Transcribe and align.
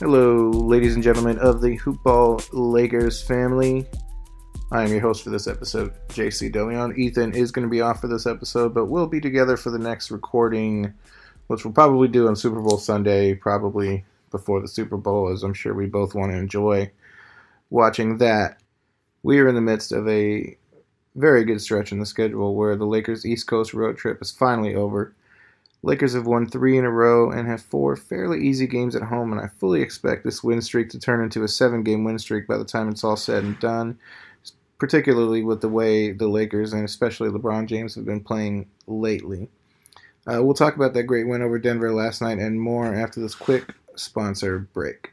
Hello, 0.00 0.48
ladies 0.50 0.94
and 0.94 1.02
gentlemen 1.02 1.38
of 1.38 1.60
the 1.60 1.76
Hoopball 1.76 2.48
Lakers 2.52 3.20
family. 3.20 3.84
I 4.70 4.84
am 4.84 4.92
your 4.92 5.00
host 5.00 5.24
for 5.24 5.30
this 5.30 5.48
episode, 5.48 5.92
JC 6.10 6.52
DeLeon. 6.52 6.96
Ethan 6.96 7.34
is 7.34 7.50
going 7.50 7.66
to 7.66 7.70
be 7.70 7.80
off 7.80 8.00
for 8.00 8.06
this 8.06 8.24
episode, 8.24 8.72
but 8.74 8.84
we'll 8.86 9.08
be 9.08 9.20
together 9.20 9.56
for 9.56 9.70
the 9.70 9.78
next 9.78 10.12
recording, 10.12 10.94
which 11.48 11.64
we'll 11.64 11.74
probably 11.74 12.06
do 12.06 12.28
on 12.28 12.36
Super 12.36 12.60
Bowl 12.60 12.78
Sunday, 12.78 13.34
probably 13.34 14.04
before 14.30 14.60
the 14.60 14.68
Super 14.68 14.96
Bowl, 14.96 15.32
as 15.32 15.42
I'm 15.42 15.52
sure 15.52 15.74
we 15.74 15.86
both 15.86 16.14
want 16.14 16.30
to 16.30 16.38
enjoy 16.38 16.88
watching 17.70 18.18
that. 18.18 18.62
We 19.24 19.40
are 19.40 19.48
in 19.48 19.56
the 19.56 19.60
midst 19.60 19.90
of 19.90 20.08
a 20.08 20.56
very 21.16 21.42
good 21.42 21.60
stretch 21.60 21.90
in 21.90 21.98
the 21.98 22.06
schedule 22.06 22.54
where 22.54 22.76
the 22.76 22.86
Lakers' 22.86 23.26
East 23.26 23.48
Coast 23.48 23.74
road 23.74 23.96
trip 23.96 24.22
is 24.22 24.30
finally 24.30 24.76
over. 24.76 25.16
Lakers 25.82 26.14
have 26.14 26.26
won 26.26 26.46
three 26.46 26.76
in 26.76 26.84
a 26.84 26.90
row 26.90 27.30
and 27.30 27.46
have 27.46 27.62
four 27.62 27.94
fairly 27.94 28.44
easy 28.44 28.66
games 28.66 28.96
at 28.96 29.02
home, 29.02 29.32
and 29.32 29.40
I 29.40 29.46
fully 29.46 29.80
expect 29.80 30.24
this 30.24 30.42
win 30.42 30.60
streak 30.60 30.90
to 30.90 30.98
turn 30.98 31.22
into 31.22 31.44
a 31.44 31.48
seven 31.48 31.82
game 31.82 32.04
win 32.04 32.18
streak 32.18 32.48
by 32.48 32.58
the 32.58 32.64
time 32.64 32.88
it's 32.88 33.04
all 33.04 33.16
said 33.16 33.44
and 33.44 33.58
done, 33.60 33.98
particularly 34.78 35.44
with 35.44 35.60
the 35.60 35.68
way 35.68 36.10
the 36.10 36.26
Lakers 36.26 36.72
and 36.72 36.84
especially 36.84 37.28
LeBron 37.28 37.66
James 37.66 37.94
have 37.94 38.04
been 38.04 38.22
playing 38.22 38.68
lately. 38.88 39.48
Uh, 40.26 40.42
we'll 40.42 40.54
talk 40.54 40.74
about 40.74 40.94
that 40.94 41.04
great 41.04 41.28
win 41.28 41.42
over 41.42 41.58
Denver 41.58 41.92
last 41.92 42.20
night 42.20 42.38
and 42.38 42.60
more 42.60 42.94
after 42.94 43.20
this 43.20 43.34
quick 43.34 43.72
sponsor 43.94 44.58
break. 44.58 45.12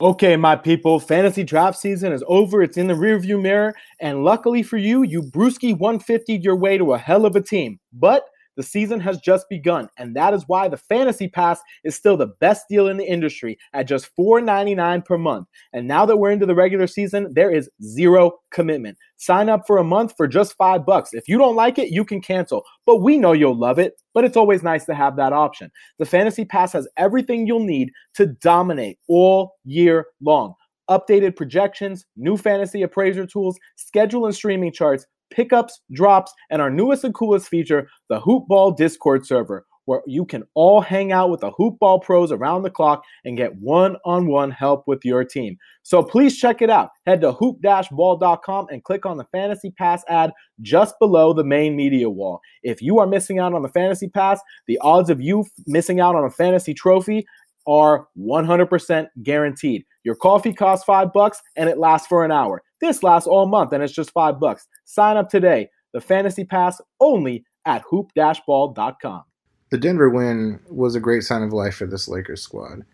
Okay, 0.00 0.36
my 0.36 0.56
people, 0.56 0.98
fantasy 0.98 1.42
draft 1.42 1.78
season 1.78 2.12
is 2.12 2.24
over. 2.26 2.62
It's 2.62 2.76
in 2.76 2.86
the 2.86 2.94
rearview 2.94 3.40
mirror, 3.40 3.74
and 4.00 4.24
luckily 4.24 4.62
for 4.62 4.76
you, 4.76 5.02
you 5.02 5.22
Bruski 5.22 5.72
150 5.72 6.34
your 6.36 6.56
way 6.56 6.76
to 6.76 6.92
a 6.92 6.98
hell 6.98 7.24
of 7.24 7.34
a 7.34 7.40
team. 7.40 7.78
But 7.94 8.26
the 8.56 8.62
season 8.62 9.00
has 9.00 9.18
just 9.18 9.48
begun, 9.48 9.88
and 9.98 10.16
that 10.16 10.34
is 10.34 10.44
why 10.46 10.68
the 10.68 10.76
Fantasy 10.76 11.28
Pass 11.28 11.60
is 11.84 11.94
still 11.94 12.16
the 12.16 12.32
best 12.40 12.66
deal 12.68 12.88
in 12.88 12.96
the 12.96 13.04
industry 13.04 13.58
at 13.72 13.86
just 13.86 14.10
$4.99 14.18 15.04
per 15.04 15.18
month. 15.18 15.46
And 15.72 15.86
now 15.86 16.06
that 16.06 16.16
we're 16.16 16.30
into 16.30 16.46
the 16.46 16.54
regular 16.54 16.86
season, 16.86 17.32
there 17.32 17.50
is 17.50 17.70
zero 17.82 18.32
commitment. 18.50 18.98
Sign 19.16 19.48
up 19.48 19.66
for 19.66 19.78
a 19.78 19.84
month 19.84 20.14
for 20.16 20.26
just 20.26 20.56
five 20.56 20.84
bucks. 20.86 21.10
If 21.12 21.28
you 21.28 21.38
don't 21.38 21.56
like 21.56 21.78
it, 21.78 21.90
you 21.90 22.04
can 22.04 22.20
cancel. 22.20 22.64
But 22.84 22.98
we 22.98 23.18
know 23.18 23.32
you'll 23.32 23.58
love 23.58 23.78
it. 23.78 23.94
But 24.14 24.24
it's 24.24 24.36
always 24.36 24.62
nice 24.62 24.86
to 24.86 24.94
have 24.94 25.16
that 25.16 25.32
option. 25.32 25.70
The 25.98 26.06
Fantasy 26.06 26.44
Pass 26.44 26.72
has 26.72 26.88
everything 26.96 27.46
you'll 27.46 27.60
need 27.60 27.90
to 28.14 28.26
dominate 28.26 28.98
all 29.08 29.56
year 29.64 30.06
long 30.22 30.54
updated 30.88 31.36
projections, 31.36 32.06
new 32.16 32.36
fantasy 32.36 32.82
appraiser 32.82 33.26
tools, 33.26 33.58
schedule 33.76 34.26
and 34.26 34.34
streaming 34.34 34.72
charts, 34.72 35.06
pickups, 35.30 35.80
drops, 35.92 36.32
and 36.50 36.60
our 36.62 36.70
newest 36.70 37.04
and 37.04 37.14
coolest 37.14 37.48
feature, 37.48 37.88
the 38.08 38.20
Hoopball 38.20 38.76
Discord 38.76 39.26
server, 39.26 39.66
where 39.86 40.02
you 40.06 40.24
can 40.24 40.42
all 40.54 40.80
hang 40.80 41.12
out 41.12 41.30
with 41.30 41.40
the 41.40 41.52
Hoopball 41.52 42.02
pros 42.02 42.30
around 42.32 42.62
the 42.62 42.70
clock 42.70 43.04
and 43.24 43.36
get 43.36 43.56
one 43.56 43.96
on 44.04 44.26
one 44.26 44.50
help 44.50 44.84
with 44.86 45.04
your 45.04 45.24
team. 45.24 45.56
So 45.82 46.02
please 46.02 46.36
check 46.36 46.60
it 46.60 46.70
out. 46.70 46.90
Head 47.06 47.20
to 47.20 47.32
hoop 47.32 47.58
ball.com 47.62 48.66
and 48.70 48.82
click 48.82 49.06
on 49.06 49.16
the 49.16 49.26
Fantasy 49.32 49.70
Pass 49.70 50.02
ad 50.08 50.32
just 50.60 50.96
below 50.98 51.32
the 51.32 51.44
main 51.44 51.76
media 51.76 52.10
wall. 52.10 52.40
If 52.62 52.82
you 52.82 52.98
are 52.98 53.06
missing 53.06 53.38
out 53.38 53.54
on 53.54 53.62
the 53.62 53.68
Fantasy 53.68 54.08
Pass, 54.08 54.40
the 54.66 54.78
odds 54.82 55.10
of 55.10 55.20
you 55.20 55.44
missing 55.66 56.00
out 56.00 56.16
on 56.16 56.24
a 56.24 56.30
fantasy 56.30 56.74
trophy 56.74 57.24
are 57.66 58.06
100% 58.18 59.06
guaranteed. 59.22 59.84
Your 60.04 60.14
coffee 60.14 60.52
costs 60.52 60.84
five 60.84 61.12
bucks 61.12 61.42
and 61.56 61.68
it 61.68 61.78
lasts 61.78 62.06
for 62.06 62.24
an 62.24 62.32
hour. 62.32 62.62
This 62.80 63.02
lasts 63.02 63.26
all 63.26 63.46
month 63.46 63.72
and 63.72 63.82
it's 63.82 63.92
just 63.92 64.12
five 64.12 64.38
bucks. 64.38 64.66
Sign 64.84 65.16
up 65.16 65.28
today. 65.28 65.70
The 65.92 66.00
Fantasy 66.00 66.44
Pass 66.44 66.80
only 67.00 67.44
at 67.64 67.82
hoop-ball.com. 67.90 69.24
The 69.70 69.78
Denver 69.78 70.10
win 70.10 70.60
was 70.68 70.94
a 70.94 71.00
great 71.00 71.24
sign 71.24 71.42
of 71.42 71.52
life 71.52 71.76
for 71.76 71.86
this 71.86 72.06
Lakers 72.06 72.42
squad. 72.42 72.84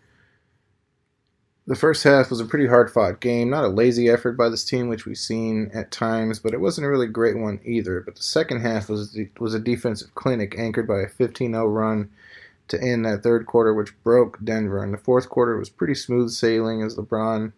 The 1.65 1.75
first 1.75 2.03
half 2.03 2.29
was 2.29 2.41
a 2.41 2.45
pretty 2.45 2.67
hard 2.67 2.91
fought 2.91 3.21
game, 3.21 3.49
not 3.49 3.63
a 3.63 3.69
lazy 3.69 4.09
effort 4.09 4.33
by 4.33 4.49
this 4.49 4.65
team, 4.65 4.89
which 4.89 5.05
we've 5.05 5.17
seen 5.17 5.71
at 5.73 5.91
times, 5.91 6.39
but 6.39 6.53
it 6.53 6.59
wasn't 6.59 6.85
a 6.85 6.89
really 6.89 7.07
great 7.07 7.37
one 7.37 7.61
either. 7.63 8.01
But 8.01 8.15
the 8.15 8.23
second 8.23 8.61
half 8.61 8.89
was 8.89 9.17
was 9.39 9.53
a 9.53 9.59
defensive 9.59 10.13
clinic 10.15 10.59
anchored 10.59 10.87
by 10.87 11.01
a 11.01 11.07
15 11.07 11.53
0 11.53 11.67
run 11.67 12.09
to 12.69 12.81
end 12.81 13.05
that 13.05 13.23
third 13.23 13.45
quarter, 13.45 13.73
which 13.73 14.01
broke 14.03 14.43
Denver. 14.43 14.83
And 14.83 14.93
the 14.93 14.97
fourth 14.97 15.29
quarter 15.29 15.57
was 15.57 15.69
pretty 15.69 15.95
smooth 15.95 16.31
sailing 16.31 16.81
as 16.81 16.95
LeBron 16.95 17.53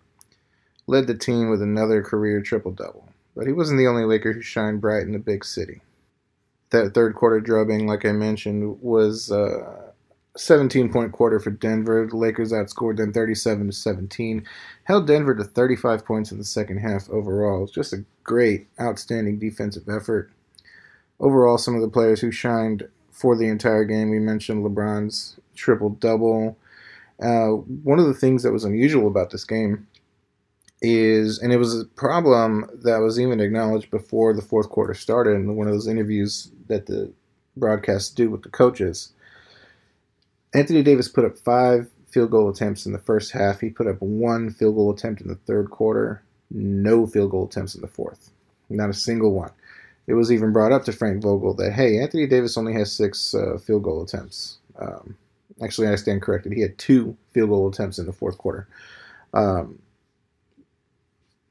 led 0.87 1.07
the 1.07 1.15
team 1.15 1.49
with 1.49 1.61
another 1.61 2.01
career 2.01 2.41
triple 2.41 2.71
double. 2.71 3.09
But 3.35 3.47
he 3.47 3.53
wasn't 3.53 3.79
the 3.79 3.87
only 3.87 4.05
Laker 4.05 4.33
who 4.33 4.41
shined 4.41 4.81
bright 4.81 5.03
in 5.03 5.11
the 5.11 5.19
big 5.19 5.43
city. 5.43 5.81
That 6.69 6.93
third 6.93 7.15
quarter 7.15 7.39
drubbing, 7.39 7.87
like 7.87 8.05
I 8.05 8.11
mentioned, 8.11 8.81
was 8.81 9.31
uh, 9.31 9.91
a 10.35 10.39
17 10.39 10.91
point 10.91 11.11
quarter 11.11 11.39
for 11.39 11.51
Denver. 11.51 12.07
The 12.09 12.17
Lakers 12.17 12.51
outscored 12.51 12.97
them 12.97 13.13
37 13.13 13.67
to 13.67 13.73
17, 13.73 14.45
held 14.85 15.07
Denver 15.07 15.35
to 15.35 15.43
35 15.43 16.05
points 16.05 16.31
in 16.31 16.37
the 16.37 16.43
second 16.43 16.77
half 16.77 17.09
overall. 17.09 17.63
It's 17.63 17.73
just 17.73 17.93
a 17.93 18.05
great, 18.23 18.67
outstanding 18.79 19.39
defensive 19.39 19.87
effort. 19.89 20.31
Overall, 21.19 21.57
some 21.57 21.75
of 21.75 21.81
the 21.81 21.87
players 21.87 22.19
who 22.21 22.31
shined 22.31 22.87
for 23.15 23.35
the 23.37 23.47
entire 23.47 23.85
game, 23.85 24.09
we 24.09 24.19
mentioned 24.19 24.65
LeBron's 24.65 25.39
triple 25.55 25.89
double. 25.89 26.57
Uh, 27.21 27.47
one 27.83 27.97
of 27.97 28.07
the 28.07 28.13
things 28.13 28.43
that 28.43 28.51
was 28.51 28.65
unusual 28.65 29.07
about 29.07 29.29
this 29.29 29.45
game 29.45 29.87
is, 30.81 31.39
and 31.39 31.53
it 31.53 31.57
was 31.57 31.79
a 31.79 31.85
problem 31.85 32.69
that 32.83 32.97
was 32.97 33.17
even 33.17 33.39
acknowledged 33.39 33.89
before 33.89 34.33
the 34.33 34.41
fourth 34.41 34.69
quarter 34.69 34.93
started 34.93 35.31
in 35.31 35.55
one 35.55 35.65
of 35.65 35.73
those 35.73 35.87
interviews 35.87 36.51
that 36.67 36.87
the 36.87 37.09
broadcasts 37.55 38.09
do 38.09 38.29
with 38.29 38.43
the 38.43 38.49
coaches. 38.49 39.13
Anthony 40.53 40.83
Davis 40.83 41.07
put 41.07 41.23
up 41.23 41.37
five 41.37 41.89
field 42.07 42.31
goal 42.31 42.49
attempts 42.49 42.85
in 42.85 42.91
the 42.91 42.99
first 42.99 43.31
half. 43.31 43.61
He 43.61 43.69
put 43.69 43.87
up 43.87 44.01
one 44.01 44.49
field 44.49 44.75
goal 44.75 44.91
attempt 44.91 45.21
in 45.21 45.29
the 45.29 45.35
third 45.35 45.69
quarter, 45.69 46.21
no 46.51 47.07
field 47.07 47.31
goal 47.31 47.45
attempts 47.45 47.75
in 47.75 47.81
the 47.81 47.87
fourth. 47.87 48.31
Not 48.69 48.89
a 48.89 48.93
single 48.93 49.31
one. 49.31 49.51
It 50.07 50.13
was 50.13 50.31
even 50.31 50.53
brought 50.53 50.71
up 50.71 50.85
to 50.85 50.91
Frank 50.91 51.23
Vogel 51.23 51.53
that, 51.55 51.73
hey, 51.73 51.99
Anthony 51.99 52.27
Davis 52.27 52.57
only 52.57 52.73
has 52.73 52.91
six 52.91 53.33
uh, 53.33 53.57
field 53.57 53.83
goal 53.83 54.03
attempts. 54.03 54.57
Um, 54.77 55.17
actually, 55.63 55.87
I 55.87 55.95
stand 55.95 56.21
corrected. 56.21 56.53
He 56.53 56.61
had 56.61 56.77
two 56.77 57.17
field 57.33 57.49
goal 57.49 57.69
attempts 57.69 57.97
in 57.97 58.05
the 58.05 58.13
fourth 58.13 58.37
quarter. 58.37 58.67
Um, 59.33 59.79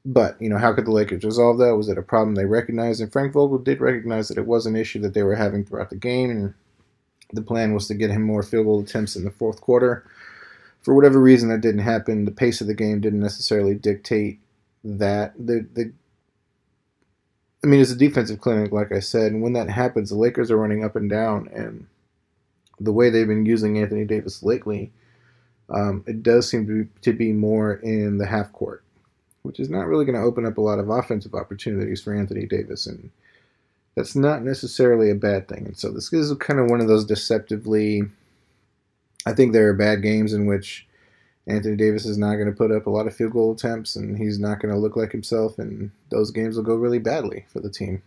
but, 0.05 0.39
you 0.41 0.49
know, 0.49 0.57
how 0.57 0.71
could 0.71 0.85
the 0.85 0.91
Lakers 0.91 1.23
resolve 1.23 1.57
that? 1.57 1.75
Was 1.75 1.89
it 1.89 1.97
a 1.97 2.03
problem 2.03 2.35
they 2.35 2.45
recognized? 2.45 3.01
And 3.01 3.11
Frank 3.11 3.33
Vogel 3.33 3.57
did 3.57 3.81
recognize 3.81 4.27
that 4.29 4.37
it 4.37 4.45
was 4.45 4.65
an 4.65 4.75
issue 4.75 4.99
that 4.99 5.13
they 5.13 5.23
were 5.23 5.35
having 5.35 5.65
throughout 5.65 5.89
the 5.89 5.95
game. 5.95 6.29
And 6.29 6.53
the 7.33 7.41
plan 7.41 7.73
was 7.73 7.87
to 7.87 7.95
get 7.95 8.11
him 8.11 8.21
more 8.21 8.43
field 8.43 8.67
goal 8.67 8.81
attempts 8.81 9.15
in 9.15 9.25
the 9.25 9.31
fourth 9.31 9.61
quarter. 9.61 10.05
For 10.83 10.93
whatever 10.93 11.19
reason, 11.19 11.49
that 11.49 11.61
didn't 11.61 11.81
happen. 11.81 12.25
The 12.25 12.31
pace 12.31 12.61
of 12.61 12.67
the 12.67 12.75
game 12.75 13.01
didn't 13.01 13.19
necessarily 13.19 13.73
dictate 13.73 14.39
that. 14.83 15.33
The, 15.35 15.67
the 15.73 15.91
I 17.65 17.67
mean, 17.67 17.81
it's 17.81 17.89
a 17.89 17.95
defensive 17.95 18.41
clinic, 18.41 18.71
like 18.71 18.91
I 18.91 18.99
said, 18.99 19.31
and 19.31 19.41
when 19.41 19.53
that 19.53 19.71
happens, 19.71 20.09
the 20.11 20.15
Lakers 20.15 20.51
are 20.51 20.57
running 20.57 20.83
up 20.83 20.95
and 20.95 21.09
down, 21.09 21.49
and 21.51 21.87
the 22.79 22.91
way 22.91 23.09
they've 23.09 23.27
been 23.27 23.47
using 23.47 23.79
Anthony 23.79 24.05
Davis 24.05 24.43
lately, 24.43 24.91
um, 25.71 26.03
it 26.05 26.21
does 26.21 26.47
seem 26.47 26.67
to 26.67 26.83
be, 26.83 26.89
to 27.01 27.11
be 27.11 27.33
more 27.33 27.73
in 27.77 28.19
the 28.19 28.27
half 28.27 28.53
court, 28.53 28.83
which 29.41 29.59
is 29.59 29.67
not 29.67 29.87
really 29.87 30.05
going 30.05 30.15
to 30.15 30.21
open 30.21 30.45
up 30.45 30.59
a 30.59 30.61
lot 30.61 30.77
of 30.77 30.89
offensive 30.89 31.33
opportunities 31.33 32.03
for 32.03 32.13
Anthony 32.13 32.45
Davis, 32.45 32.85
and 32.85 33.09
that's 33.95 34.15
not 34.15 34.43
necessarily 34.43 35.09
a 35.09 35.15
bad 35.15 35.47
thing. 35.47 35.65
And 35.65 35.75
so 35.75 35.89
this 35.91 36.13
is 36.13 36.31
kind 36.37 36.59
of 36.59 36.69
one 36.69 36.81
of 36.81 36.87
those 36.87 37.03
deceptively. 37.03 38.03
I 39.25 39.33
think 39.33 39.53
there 39.53 39.67
are 39.69 39.73
bad 39.73 40.03
games 40.03 40.33
in 40.33 40.45
which 40.45 40.85
Anthony 41.47 41.75
Davis 41.75 42.05
is 42.05 42.17
not 42.17 42.35
going 42.35 42.47
to 42.47 42.55
put 42.57 42.71
up 42.71 42.87
a 42.87 42.89
lot 42.89 43.07
of 43.07 43.15
field 43.15 43.33
goal 43.33 43.53
attempts, 43.53 43.95
and 43.95 44.17
he's 44.17 44.39
not 44.39 44.59
going 44.59 44.73
to 44.73 44.79
look 44.79 44.95
like 44.95 45.11
himself, 45.11 45.59
and 45.59 45.91
those 46.09 46.31
games 46.31 46.55
will 46.55 46.63
go 46.63 46.75
really 46.75 46.99
badly 46.99 47.45
for 47.49 47.59
the 47.59 47.69
team. 47.69 48.01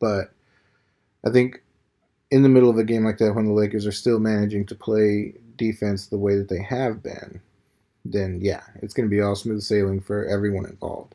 But 0.00 0.32
I 1.26 1.30
think 1.30 1.62
in 2.30 2.42
the 2.42 2.48
middle 2.48 2.70
of 2.70 2.78
a 2.78 2.84
game 2.84 3.04
like 3.04 3.18
that, 3.18 3.34
when 3.34 3.46
the 3.46 3.52
Lakers 3.52 3.86
are 3.86 3.92
still 3.92 4.18
managing 4.18 4.64
to 4.66 4.74
play 4.74 5.34
defense 5.56 6.06
the 6.06 6.18
way 6.18 6.36
that 6.36 6.48
they 6.48 6.62
have 6.62 7.02
been, 7.02 7.40
then 8.04 8.40
yeah, 8.42 8.62
it's 8.82 8.94
going 8.94 9.08
to 9.08 9.14
be 9.14 9.20
all 9.20 9.34
smooth 9.34 9.62
sailing 9.62 10.00
for 10.00 10.24
everyone 10.26 10.66
involved. 10.66 11.14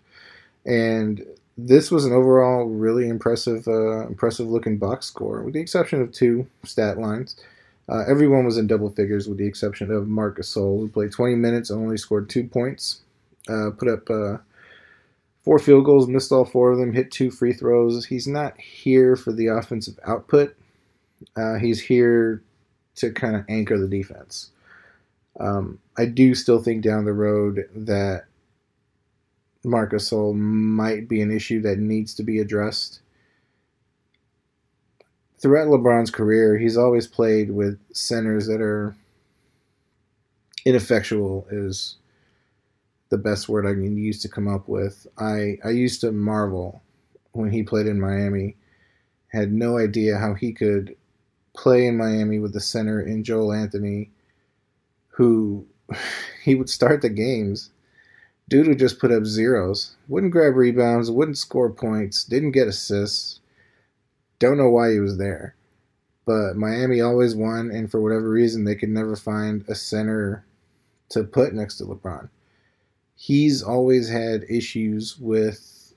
And 0.65 1.25
this 1.57 1.91
was 1.91 2.05
an 2.05 2.13
overall 2.13 2.65
really 2.65 3.09
impressive, 3.09 3.67
uh, 3.67 4.07
impressive 4.07 4.47
looking 4.47 4.77
box 4.77 5.07
score, 5.07 5.41
with 5.41 5.53
the 5.53 5.59
exception 5.59 6.01
of 6.01 6.11
two 6.11 6.47
stat 6.63 6.97
lines. 6.97 7.35
Uh, 7.89 8.03
everyone 8.07 8.45
was 8.45 8.57
in 8.57 8.67
double 8.67 8.91
figures 8.91 9.27
with 9.27 9.37
the 9.37 9.47
exception 9.47 9.91
of 9.91 10.07
Marc 10.07 10.37
Gasol, 10.37 10.79
who 10.79 10.89
played 10.89 11.11
20 11.11 11.35
minutes 11.35 11.69
and 11.69 11.81
only 11.81 11.97
scored 11.97 12.29
two 12.29 12.43
points. 12.43 13.01
Uh, 13.49 13.71
put 13.71 13.87
up 13.87 14.09
uh, 14.09 14.37
four 15.43 15.57
field 15.57 15.85
goals, 15.85 16.07
missed 16.07 16.31
all 16.31 16.45
four 16.45 16.71
of 16.71 16.77
them, 16.77 16.93
hit 16.93 17.09
two 17.09 17.31
free 17.31 17.53
throws. 17.53 18.05
He's 18.05 18.27
not 18.27 18.59
here 18.59 19.15
for 19.15 19.31
the 19.31 19.47
offensive 19.47 19.99
output. 20.05 20.55
Uh, 21.35 21.55
he's 21.55 21.81
here 21.81 22.43
to 22.95 23.11
kind 23.11 23.35
of 23.35 23.45
anchor 23.49 23.79
the 23.79 23.87
defense. 23.87 24.51
Um, 25.39 25.79
I 25.97 26.05
do 26.05 26.35
still 26.35 26.61
think 26.61 26.83
down 26.83 27.05
the 27.05 27.13
road 27.13 27.67
that 27.73 28.25
Marc 29.63 29.93
Gasol 29.93 30.35
might 30.35 31.07
be 31.07 31.21
an 31.21 31.31
issue 31.31 31.61
that 31.61 31.79
needs 31.79 32.13
to 32.15 32.23
be 32.23 32.39
addressed 32.39 32.99
throughout 35.41 35.67
LeBron's 35.67 36.11
career, 36.11 36.57
he's 36.57 36.77
always 36.77 37.07
played 37.07 37.51
with 37.51 37.79
centers 37.93 38.47
that 38.47 38.61
are 38.61 38.95
ineffectual 40.65 41.47
is 41.49 41.95
the 43.09 43.17
best 43.17 43.49
word 43.49 43.65
I 43.65 43.73
can 43.73 43.97
use 43.97 44.21
to 44.21 44.29
come 44.29 44.47
up 44.47 44.67
with. 44.67 45.07
I, 45.17 45.57
I 45.63 45.69
used 45.69 46.01
to 46.01 46.11
marvel 46.11 46.81
when 47.31 47.51
he 47.51 47.63
played 47.63 47.87
in 47.87 47.99
Miami, 47.99 48.55
had 49.29 49.51
no 49.51 49.77
idea 49.77 50.17
how 50.17 50.33
he 50.33 50.51
could 50.51 50.95
play 51.55 51.87
in 51.87 51.97
Miami 51.97 52.39
with 52.39 52.53
the 52.53 52.59
center 52.59 53.01
in 53.01 53.23
Joel 53.23 53.53
Anthony, 53.53 54.11
who 55.07 55.65
he 56.43 56.55
would 56.55 56.69
start 56.69 57.01
the 57.01 57.09
games. 57.09 57.71
Dude 58.49 58.67
would 58.67 58.79
just 58.79 58.99
put 58.99 59.11
up 59.11 59.25
zeros, 59.25 59.95
wouldn't 60.07 60.33
grab 60.33 60.55
rebounds, 60.55 61.11
wouldn't 61.11 61.37
score 61.37 61.69
points, 61.69 62.23
didn't 62.23 62.51
get 62.51 62.67
assists 62.67 63.39
don't 64.39 64.57
know 64.57 64.69
why 64.69 64.91
he 64.91 64.99
was 64.99 65.17
there. 65.17 65.55
But 66.25 66.55
Miami 66.55 67.01
always 67.01 67.35
won, 67.35 67.71
and 67.71 67.89
for 67.89 68.01
whatever 68.01 68.29
reason, 68.29 68.63
they 68.63 68.75
could 68.75 68.89
never 68.89 69.15
find 69.15 69.65
a 69.67 69.75
center 69.75 70.45
to 71.09 71.23
put 71.23 71.53
next 71.53 71.77
to 71.77 71.85
LeBron. 71.85 72.29
He's 73.15 73.63
always 73.63 74.09
had 74.09 74.45
issues 74.49 75.17
with 75.17 75.93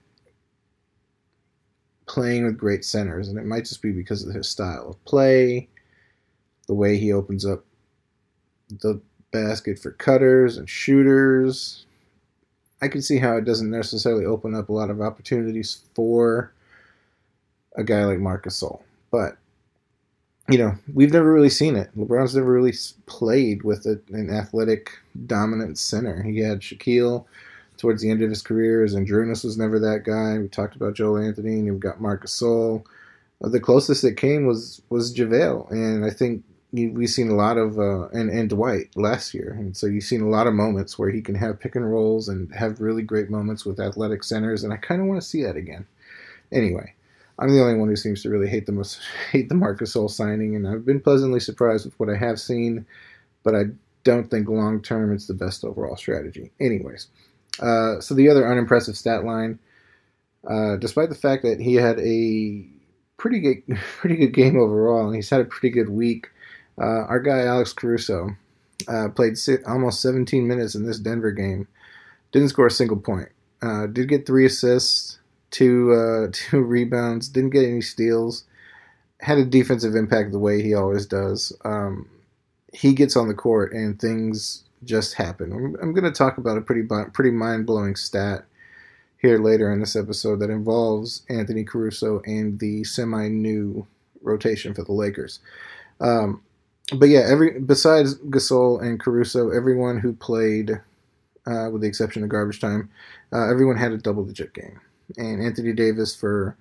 playing 2.07 2.45
with 2.45 2.59
great 2.59 2.85
centers, 2.85 3.29
and 3.29 3.39
it 3.39 3.45
might 3.45 3.65
just 3.65 3.83
be 3.83 3.93
because 3.93 4.27
of 4.27 4.35
his 4.35 4.49
style 4.49 4.91
of 4.91 5.05
play, 5.05 5.69
the 6.67 6.75
way 6.75 6.97
he 6.97 7.13
opens 7.13 7.45
up 7.47 7.65
the 8.69 9.01
basket 9.33 9.79
for 9.79 9.93
cutters 9.93 10.57
and 10.57 10.69
shooters. 10.69 11.85
I 12.81 12.89
can 12.89 13.03
see 13.03 13.19
how 13.19 13.37
it 13.37 13.45
doesn't 13.45 13.71
necessarily 13.71 14.25
open 14.25 14.55
up 14.55 14.69
a 14.69 14.73
lot 14.73 14.91
of 14.91 15.01
opportunities 15.01 15.85
for 15.95 16.53
a 17.77 17.85
guy 17.85 18.05
like 18.05 18.19
Marcus 18.19 18.63
Gasol. 18.63 18.81
But 19.11 19.37
you 20.49 20.59
know, 20.59 20.75
we've 20.93 21.13
never 21.13 21.33
really 21.33 21.51
seen 21.51 21.77
it. 21.77 21.97
LeBron's 21.97 22.35
never 22.35 22.53
really 22.53 22.75
played 23.07 23.63
with 23.63 23.87
a, 23.87 24.01
an 24.13 24.29
athletic, 24.29 24.91
dominant 25.27 25.79
center. 25.79 26.23
He 26.23 26.41
had 26.41 26.61
Shaquille 26.61 27.25
towards 27.79 28.03
the 28.03 28.11
end 28.11 28.23
of 28.23 28.31
his 28.31 28.43
career. 28.43 28.85
Zydrunas 28.85 29.45
was 29.45 29.57
never 29.57 29.79
that 29.79 30.05
guy. 30.05 30.39
We 30.39 30.49
talked 30.49 30.77
about 30.77 30.95
Joel 30.95 31.19
Anthony, 31.19 31.55
and 31.55 31.71
we've 31.71 31.81
got 31.81 32.01
Marcus 32.01 32.41
Gasol. 32.41 32.85
Uh, 33.43 33.49
the 33.49 33.61
closest 33.61 34.05
it 34.05 34.17
came 34.17 34.47
was 34.47 34.83
was 34.89 35.15
JaVale, 35.15 35.71
and 35.71 36.05
I 36.05 36.11
think 36.11 36.45
we've 36.73 37.11
seen 37.11 37.29
a 37.29 37.35
lot 37.35 37.59
of 37.59 37.79
uh, 37.79 38.09
and 38.09 38.31
and 38.31 38.49
Dwight 38.49 38.97
last 38.97 39.35
year, 39.35 39.57
and 39.59 39.77
so 39.77 39.87
you've 39.87 40.05
seen 40.05 40.23
a 40.23 40.29
lot 40.29 40.47
of 40.47 40.55
moments 40.55 40.99
where 40.99 41.11
he 41.11 41.21
can 41.21 41.35
have 41.35 41.61
pick 41.61 41.77
and 41.77 41.91
rolls 41.91 42.29
and 42.29 42.53
have 42.55 42.81
really 42.81 43.03
great 43.03 43.31
moments 43.31 43.65
with 43.65 43.81
athletic 43.81 44.25
centers, 44.25 44.65
and 44.65 44.73
I 44.73 44.77
kind 44.77 45.01
of 45.01 45.07
want 45.07 45.21
to 45.21 45.27
see 45.27 45.43
that 45.43 45.57
again. 45.57 45.87
Anyway, 46.51 46.95
I'm 47.43 47.53
the 47.53 47.61
only 47.61 47.75
one 47.75 47.89
who 47.89 47.97
seems 47.97 48.23
to 48.23 48.31
really 48.31 48.49
hate 48.49 48.67
the 48.67 48.73
most 48.73 49.01
hate 49.33 49.49
the 49.49 49.57
Marc 49.57 49.81
Gasol 49.81 50.09
signing, 50.09 50.55
and 50.55 50.67
I've 50.67 50.87
been 50.87 51.01
pleasantly 51.01 51.41
surprised 51.41 51.85
with 51.85 51.99
what 51.99 52.09
I 52.09 52.17
have 52.17 52.39
seen, 52.39 52.87
but 53.43 53.57
I 53.57 53.65
don't 54.05 54.31
think 54.31 54.49
long 54.49 54.81
term 54.81 55.13
it's 55.13 55.27
the 55.27 55.35
best 55.35 55.65
overall 55.65 55.97
strategy. 55.97 56.53
Anyways, 56.61 57.09
uh, 57.59 58.01
so 58.01 58.15
the 58.15 58.29
other 58.29 58.49
unimpressive 58.49 58.97
stat 58.97 59.25
line, 59.25 59.59
uh, 60.49 60.77
despite 60.77 61.09
the 61.09 61.17
fact 61.17 61.43
that 61.43 61.59
he 61.59 61.75
had 61.75 61.99
a 61.99 62.65
pretty 63.17 63.41
good 63.41 63.77
pretty 63.99 64.17
good 64.17 64.35
game 64.35 64.57
overall, 64.57 65.07
and 65.07 65.17
he's 65.17 65.31
had 65.31 65.41
a 65.41 65.45
pretty 65.45 65.71
good 65.71 65.89
week, 65.89 66.31
uh, 66.81 67.07
our 67.09 67.19
guy 67.19 67.41
Alex 67.41 67.73
Caruso 67.73 68.37
uh, 68.87 69.09
played 69.09 69.37
almost 69.67 70.01
17 70.01 70.47
minutes 70.47 70.77
in 70.77 70.87
this 70.87 71.01
Denver 71.01 71.33
game, 71.33 71.67
didn't 72.31 72.51
score 72.51 72.69
a 72.69 72.71
single 72.71 72.99
point, 72.99 73.31
uh, 73.63 73.89
did 73.89 74.09
get 74.09 74.27
three 74.27 74.47
assists 74.47 75.19
two 75.53 75.93
uh, 75.93 76.29
two 76.33 76.61
rebounds, 76.61 77.29
didn't 77.29 77.51
get 77.51 77.65
any 77.65 77.81
steals, 77.81 78.45
had 79.21 79.39
a 79.39 79.45
defensive 79.45 79.95
impact 79.95 80.33
the 80.33 80.39
way 80.41 80.61
he 80.61 80.75
always 80.75 81.07
does. 81.07 81.53
Um, 81.65 82.09
he 82.73 82.95
gets 82.95 83.17
on 83.17 83.29
the 83.29 83.35
court 83.35 83.73
and 83.73 84.01
things 84.01 84.65
just 84.85 85.15
happen. 85.15 85.53
I'm, 85.53 85.77
I'm 85.81 85.93
going 85.93 86.11
to 86.11 86.11
talk 86.11 86.39
about 86.39 86.59
a 86.59 86.63
pretty 86.63 86.83
pretty 87.13 87.31
mind 87.31 87.67
blowing 87.67 87.95
stat 87.95 88.45
here 89.19 89.39
later 89.39 89.73
in 89.73 89.79
this 89.79 89.95
episode 89.95 90.41
that 90.41 90.51
involves 90.51 91.23
Anthony 91.29 91.63
Caruso 91.63 92.21
and 92.27 92.59
the 92.59 92.83
semi 92.83 93.29
new 93.29 93.87
rotation 94.23 94.75
for 94.75 94.83
the 94.83 94.93
Lakers. 94.93 95.39
Um, 96.01 96.43
but 96.97 97.09
yeah, 97.09 97.25
every 97.29 97.61
besides 97.61 98.17
Gasol 98.17 98.83
and 98.83 98.99
Caruso, 98.99 99.51
everyone 99.51 100.01
who 100.01 100.15
played, 100.15 100.81
uh, 101.47 101.69
with 101.71 101.83
the 101.83 101.89
exception 101.89 102.25
of 102.25 102.29
garbage 102.29 102.61
time, 102.61 102.91
uh, 103.33 103.49
everyone 103.49 103.77
had 103.77 103.93
a 103.93 103.99
double 103.99 104.25
digit 104.25 104.53
game 104.53 104.81
and 105.17 105.43
Anthony 105.43 105.73
Davis 105.73 106.15
for 106.15 106.57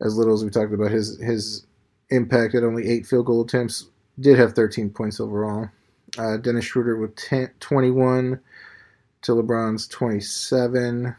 as 0.00 0.16
little 0.16 0.34
as 0.34 0.44
we 0.44 0.50
talked 0.50 0.72
about 0.72 0.90
his 0.90 1.18
his 1.20 1.66
impact 2.10 2.54
at 2.54 2.64
only 2.64 2.88
eight 2.88 3.06
field 3.06 3.26
goal 3.26 3.42
attempts 3.42 3.86
did 4.20 4.38
have 4.38 4.52
13 4.52 4.90
points 4.90 5.20
overall. 5.20 5.70
Uh, 6.18 6.36
Dennis 6.36 6.66
Schroeder 6.66 6.96
with 6.96 7.16
10, 7.16 7.50
21 7.60 8.38
to 9.22 9.32
LeBron's 9.32 9.86
27, 9.88 11.16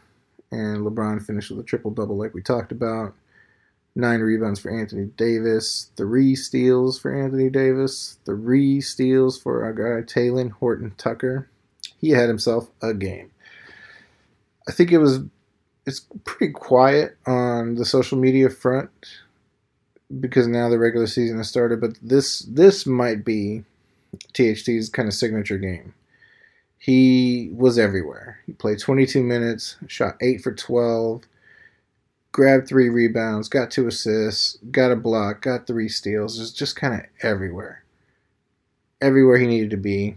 and 0.52 0.86
LeBron 0.86 1.24
finished 1.26 1.50
with 1.50 1.60
a 1.60 1.64
triple 1.64 1.90
double 1.90 2.16
like 2.16 2.34
we 2.34 2.42
talked 2.42 2.70
about. 2.70 3.14
Nine 3.96 4.20
rebounds 4.20 4.60
for 4.60 4.76
Anthony 4.76 5.06
Davis, 5.16 5.90
three 5.96 6.34
steals 6.34 6.98
for 6.98 7.14
Anthony 7.14 7.48
Davis, 7.48 8.18
three 8.24 8.80
steals 8.80 9.40
for 9.40 9.64
our 9.64 9.72
guy 9.72 10.04
Talen 10.04 10.50
Horton 10.50 10.94
Tucker. 10.96 11.48
He 12.00 12.10
had 12.10 12.28
himself 12.28 12.70
a 12.82 12.92
game. 12.92 13.30
I 14.68 14.72
think 14.72 14.90
it 14.92 14.98
was 14.98 15.20
it's 15.86 16.06
pretty 16.24 16.52
quiet 16.52 17.16
on 17.26 17.74
the 17.74 17.84
social 17.84 18.18
media 18.18 18.48
front 18.48 18.90
because 20.20 20.46
now 20.46 20.68
the 20.68 20.78
regular 20.78 21.06
season 21.06 21.38
has 21.38 21.48
started. 21.48 21.80
But 21.80 21.98
this 22.02 22.40
this 22.40 22.86
might 22.86 23.24
be 23.24 23.64
THT's 24.32 24.88
kind 24.88 25.08
of 25.08 25.14
signature 25.14 25.58
game. 25.58 25.94
He 26.78 27.50
was 27.52 27.78
everywhere. 27.78 28.40
He 28.46 28.52
played 28.52 28.78
22 28.78 29.22
minutes, 29.22 29.76
shot 29.86 30.16
eight 30.20 30.42
for 30.42 30.52
12, 30.52 31.22
grabbed 32.32 32.68
three 32.68 32.90
rebounds, 32.90 33.48
got 33.48 33.70
two 33.70 33.86
assists, 33.86 34.58
got 34.70 34.92
a 34.92 34.96
block, 34.96 35.40
got 35.40 35.66
three 35.66 35.88
steals. 35.88 36.38
Just 36.38 36.56
just 36.56 36.76
kind 36.76 36.94
of 36.94 37.00
everywhere, 37.22 37.84
everywhere 39.00 39.38
he 39.38 39.46
needed 39.46 39.70
to 39.70 39.76
be. 39.76 40.16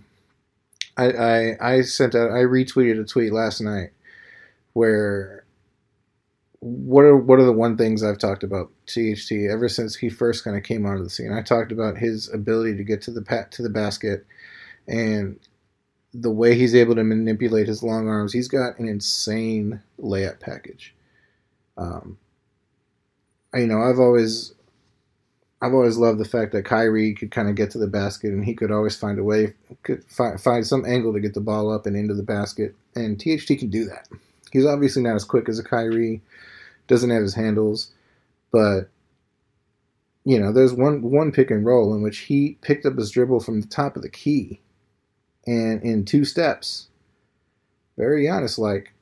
I, 0.98 1.12
I 1.12 1.58
I 1.76 1.82
sent 1.82 2.16
out 2.16 2.32
I 2.32 2.44
retweeted 2.44 3.00
a 3.00 3.06
tweet 3.06 3.32
last 3.32 3.62
night 3.62 3.92
where 4.74 5.46
what 6.62 7.04
are 7.04 7.18
what 7.18 7.40
are 7.40 7.46
the 7.46 7.54
one 7.54 7.78
things 7.78 8.04
I've 8.04 8.18
talked 8.18 8.44
about 8.44 8.72
THT 8.88 9.32
ever 9.52 9.70
since 9.70 9.96
he 9.96 10.10
first 10.10 10.44
kind 10.44 10.58
of 10.58 10.64
came 10.64 10.86
onto 10.86 11.04
the 11.04 11.10
scene? 11.10 11.34
I 11.34 11.42
talked 11.42 11.72
about 11.72 11.98
his 11.98 12.34
ability 12.34 12.78
to 12.78 12.84
get 12.84 13.02
to 13.04 13.12
the 13.12 13.22
pat 13.22 13.52
to 13.54 13.64
the 13.64 13.70
basket 13.70 14.26
and 14.88 15.40
the 16.14 16.32
way 16.32 16.56
he's 16.56 16.76
able 16.76 16.96
to 16.96 17.04
manipulate 17.04 17.68
his 17.68 17.84
long 17.84 18.08
arms. 18.10 18.34
He's 18.34 18.48
got 18.48 18.80
an 18.80 18.88
insane 18.90 19.82
layup 20.00 20.40
package. 20.40 20.96
Um, 21.78 22.18
you 23.54 23.68
know, 23.68 23.82
I've 23.82 24.00
always 24.00 24.54
I've 25.62 25.74
always 25.74 25.98
loved 25.98 26.20
the 26.20 26.26
fact 26.26 26.52
that 26.54 26.66
Kyrie 26.66 27.16
could 27.16 27.32
kind 27.32 27.50
of 27.50 27.56
get 27.56 27.72
to 27.72 27.80
the 27.80 27.88
basket 27.88 28.32
and 28.32 28.46
he 28.46 28.54
could 28.56 28.72
always 28.72 28.96
find 28.96 29.20
a 29.20 29.24
way, 29.24 29.56
could 29.84 30.04
fi- 30.06 30.38
find 30.38 30.66
some 30.68 30.86
angle 30.86 31.14
to 31.14 31.20
get 31.20 31.34
the 31.34 31.42
ball 31.42 31.72
up 31.74 31.86
and 31.88 31.96
into 31.98 32.14
the 32.14 32.24
basket. 32.24 32.76
And 32.96 33.20
THT 33.20 33.60
can 33.60 33.70
do 33.70 33.86
that. 33.86 34.08
He's 34.52 34.66
obviously 34.66 35.04
not 35.04 35.16
as 35.16 35.26
quick 35.26 35.50
as 35.50 35.60
a 35.60 35.64
Kyrie, 35.64 36.22
doesn't 36.88 37.10
have 37.10 37.24
his 37.24 37.36
handles, 37.36 37.92
but 38.52 38.90
you 40.26 40.40
know, 40.40 40.52
there's 40.52 40.74
one 40.74 41.02
one 41.02 41.32
pick 41.32 41.52
and 41.52 41.66
roll 41.66 41.94
in 41.94 42.02
which 42.02 42.20
he 42.20 42.58
picked 42.62 42.86
up 42.86 42.98
his 42.98 43.12
dribble 43.12 43.40
from 43.40 43.62
the 43.62 43.68
top 43.68 43.96
of 43.96 44.02
the 44.02 44.10
key, 44.10 44.60
and 45.46 45.82
in 45.84 46.06
two 46.06 46.26
steps, 46.26 46.88
very 47.98 48.28
honest, 48.30 48.60
like 48.60 48.94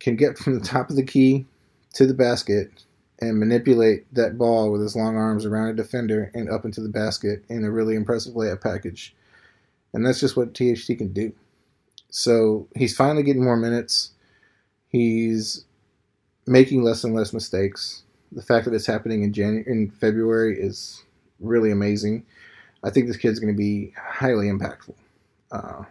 can 0.00 0.16
get 0.16 0.36
from 0.36 0.58
the 0.58 0.66
top 0.66 0.90
of 0.90 0.96
the 0.96 1.02
key 1.04 1.46
to 1.94 2.06
the 2.06 2.14
basket 2.14 2.84
and 3.20 3.38
manipulate 3.38 4.12
that 4.12 4.36
ball 4.36 4.70
with 4.70 4.82
his 4.82 4.96
long 4.96 5.16
arms 5.16 5.46
around 5.46 5.68
a 5.68 5.74
defender 5.74 6.30
and 6.34 6.50
up 6.50 6.64
into 6.64 6.80
the 6.80 6.88
basket 6.88 7.44
in 7.48 7.64
a 7.64 7.70
really 7.70 7.94
impressive 7.94 8.34
layup 8.34 8.60
package. 8.60 9.14
And 9.92 10.04
that's 10.04 10.20
just 10.20 10.36
what 10.36 10.52
THT 10.52 10.98
can 10.98 11.12
do. 11.12 11.32
So 12.10 12.68
he's 12.76 12.96
finally 12.96 13.22
getting 13.22 13.44
more 13.44 13.56
minutes. 13.56 14.10
He's 14.94 15.64
making 16.46 16.84
less 16.84 17.02
and 17.02 17.14
less 17.16 17.32
mistakes. 17.32 18.04
The 18.30 18.42
fact 18.42 18.64
that 18.66 18.74
it's 18.74 18.86
happening 18.86 19.24
in 19.24 19.32
January 19.32 19.64
in 19.66 19.90
February 19.90 20.60
is 20.60 21.02
really 21.40 21.72
amazing. 21.72 22.24
I 22.84 22.90
think 22.90 23.08
this 23.08 23.16
kid's 23.16 23.40
going 23.40 23.52
to 23.52 23.58
be 23.58 23.92
highly 23.98 24.46
impactful. 24.46 24.94
Uh, 25.50 25.84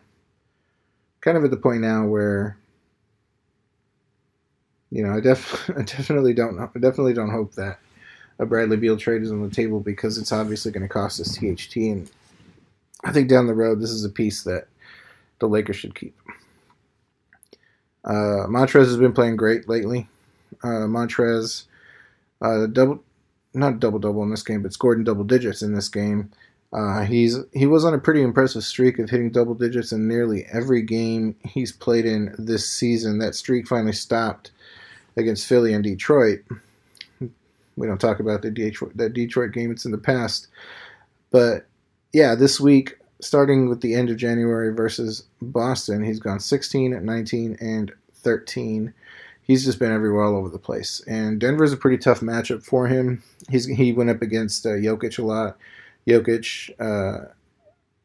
kind 1.21 1.37
of 1.37 1.43
at 1.43 1.51
the 1.51 1.57
point 1.57 1.81
now 1.81 2.05
where 2.05 2.57
you 4.89 5.03
know, 5.05 5.17
I, 5.17 5.19
def- 5.19 5.69
I 5.77 5.81
definitely 5.81 6.33
don't 6.33 6.59
I 6.59 6.67
definitely 6.79 7.13
don't 7.13 7.31
hope 7.31 7.55
that 7.55 7.79
a 8.39 8.45
Bradley 8.45 8.77
Beal 8.77 8.97
trade 8.97 9.23
is 9.23 9.31
on 9.31 9.41
the 9.43 9.53
table 9.53 9.81
because 9.81 10.17
it's 10.17 10.31
obviously 10.31 10.71
going 10.71 10.83
to 10.83 10.89
cost 10.89 11.19
us 11.19 11.37
THT, 11.37 11.75
and 11.77 12.09
I 13.03 13.11
think 13.11 13.29
down 13.29 13.47
the 13.47 13.53
road 13.53 13.81
this 13.81 13.91
is 13.91 14.05
a 14.05 14.09
piece 14.09 14.43
that 14.43 14.67
the 15.39 15.47
Lakers 15.47 15.75
should 15.75 15.95
keep. 15.95 16.15
Uh, 18.05 18.47
Montrez 18.47 18.85
has 18.85 18.97
been 18.97 19.13
playing 19.13 19.35
great 19.35 19.69
lately. 19.69 20.07
Uh, 20.63 20.87
Montrez 20.87 21.65
uh, 22.41 22.67
double, 22.67 23.03
not 23.53 23.79
double 23.79 23.99
double 23.99 24.23
in 24.23 24.29
this 24.29 24.43
game, 24.43 24.61
but 24.61 24.73
scored 24.73 24.97
in 24.97 25.03
double 25.03 25.23
digits 25.23 25.61
in 25.61 25.73
this 25.73 25.89
game. 25.89 26.31
Uh, 26.73 27.03
he's 27.03 27.37
he 27.53 27.67
was 27.67 27.85
on 27.85 27.93
a 27.93 27.99
pretty 27.99 28.21
impressive 28.21 28.63
streak 28.63 28.97
of 28.97 29.09
hitting 29.09 29.29
double 29.29 29.53
digits 29.53 29.91
in 29.91 30.07
nearly 30.07 30.45
every 30.51 30.81
game 30.81 31.35
he's 31.45 31.71
played 31.71 32.05
in 32.05 32.33
this 32.37 32.67
season. 32.67 33.19
That 33.19 33.35
streak 33.35 33.67
finally 33.67 33.93
stopped 33.93 34.51
against 35.15 35.45
Philly 35.45 35.73
and 35.73 35.83
Detroit. 35.83 36.39
We 37.75 37.87
don't 37.87 38.01
talk 38.01 38.19
about 38.19 38.41
the 38.41 38.51
Detroit 38.51 38.97
that 38.97 39.13
Detroit 39.13 39.51
game; 39.51 39.71
it's 39.71 39.85
in 39.85 39.91
the 39.91 39.97
past. 39.97 40.47
But 41.29 41.67
yeah, 42.11 42.35
this 42.35 42.59
week, 42.59 42.97
starting 43.23 43.69
with 43.69 43.81
the 43.81 43.95
end 43.95 44.09
of 44.09 44.17
January 44.17 44.73
versus 44.73 45.23
Boston, 45.41 46.03
he's 46.03 46.19
gone 46.19 46.39
16, 46.39 47.03
19, 47.03 47.57
and 47.59 47.91
13. 48.15 48.93
He's 49.41 49.65
just 49.65 49.79
been 49.79 49.91
everywhere 49.91 50.23
all 50.23 50.37
over 50.37 50.49
the 50.49 50.59
place. 50.59 51.01
And 51.07 51.39
Denver's 51.39 51.73
a 51.73 51.77
pretty 51.77 51.97
tough 51.97 52.21
matchup 52.21 52.63
for 52.63 52.87
him. 52.87 53.21
He's 53.49 53.65
he 53.65 53.91
went 53.91 54.09
up 54.09 54.21
against 54.21 54.65
uh, 54.65 54.69
Jokic 54.69 55.19
a 55.19 55.23
lot. 55.23 55.57
Jokic 56.07 56.71
uh, 56.79 57.29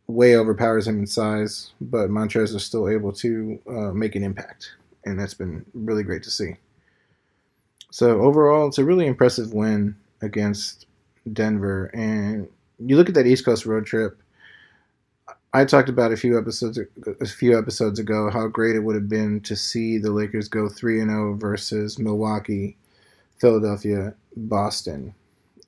way 0.08 0.36
overpowers 0.36 0.88
him 0.88 0.98
in 1.00 1.06
size, 1.06 1.72
but 1.80 2.10
Montrez 2.10 2.54
is 2.54 2.64
still 2.64 2.88
able 2.88 3.12
to 3.12 3.60
uh, 3.68 3.92
make 3.92 4.16
an 4.16 4.24
impact, 4.24 4.72
and 5.04 5.18
that's 5.18 5.34
been 5.34 5.64
really 5.74 6.02
great 6.02 6.24
to 6.24 6.30
see. 6.30 6.56
So 7.90 8.20
overall, 8.20 8.68
it's 8.68 8.78
a 8.78 8.84
really 8.84 9.06
impressive 9.06 9.52
win 9.52 9.96
against 10.20 10.86
Denver. 11.32 11.86
And 11.94 12.48
you 12.78 12.96
look 12.96 13.08
at 13.08 13.14
that 13.14 13.26
East 13.26 13.44
Coast 13.44 13.66
road 13.66 13.86
trip. 13.86 14.20
I 15.52 15.64
talked 15.64 15.88
about 15.88 16.12
a 16.12 16.16
few 16.16 16.38
episodes 16.38 16.78
a 17.06 17.26
few 17.26 17.58
episodes 17.58 17.98
ago 17.98 18.30
how 18.30 18.48
great 18.48 18.76
it 18.76 18.80
would 18.80 18.94
have 18.94 19.08
been 19.08 19.40
to 19.42 19.56
see 19.56 19.96
the 19.96 20.12
Lakers 20.12 20.46
go 20.48 20.68
three 20.68 21.00
and 21.00 21.10
zero 21.10 21.34
versus 21.34 21.98
Milwaukee, 21.98 22.76
Philadelphia, 23.38 24.14
Boston. 24.36 25.14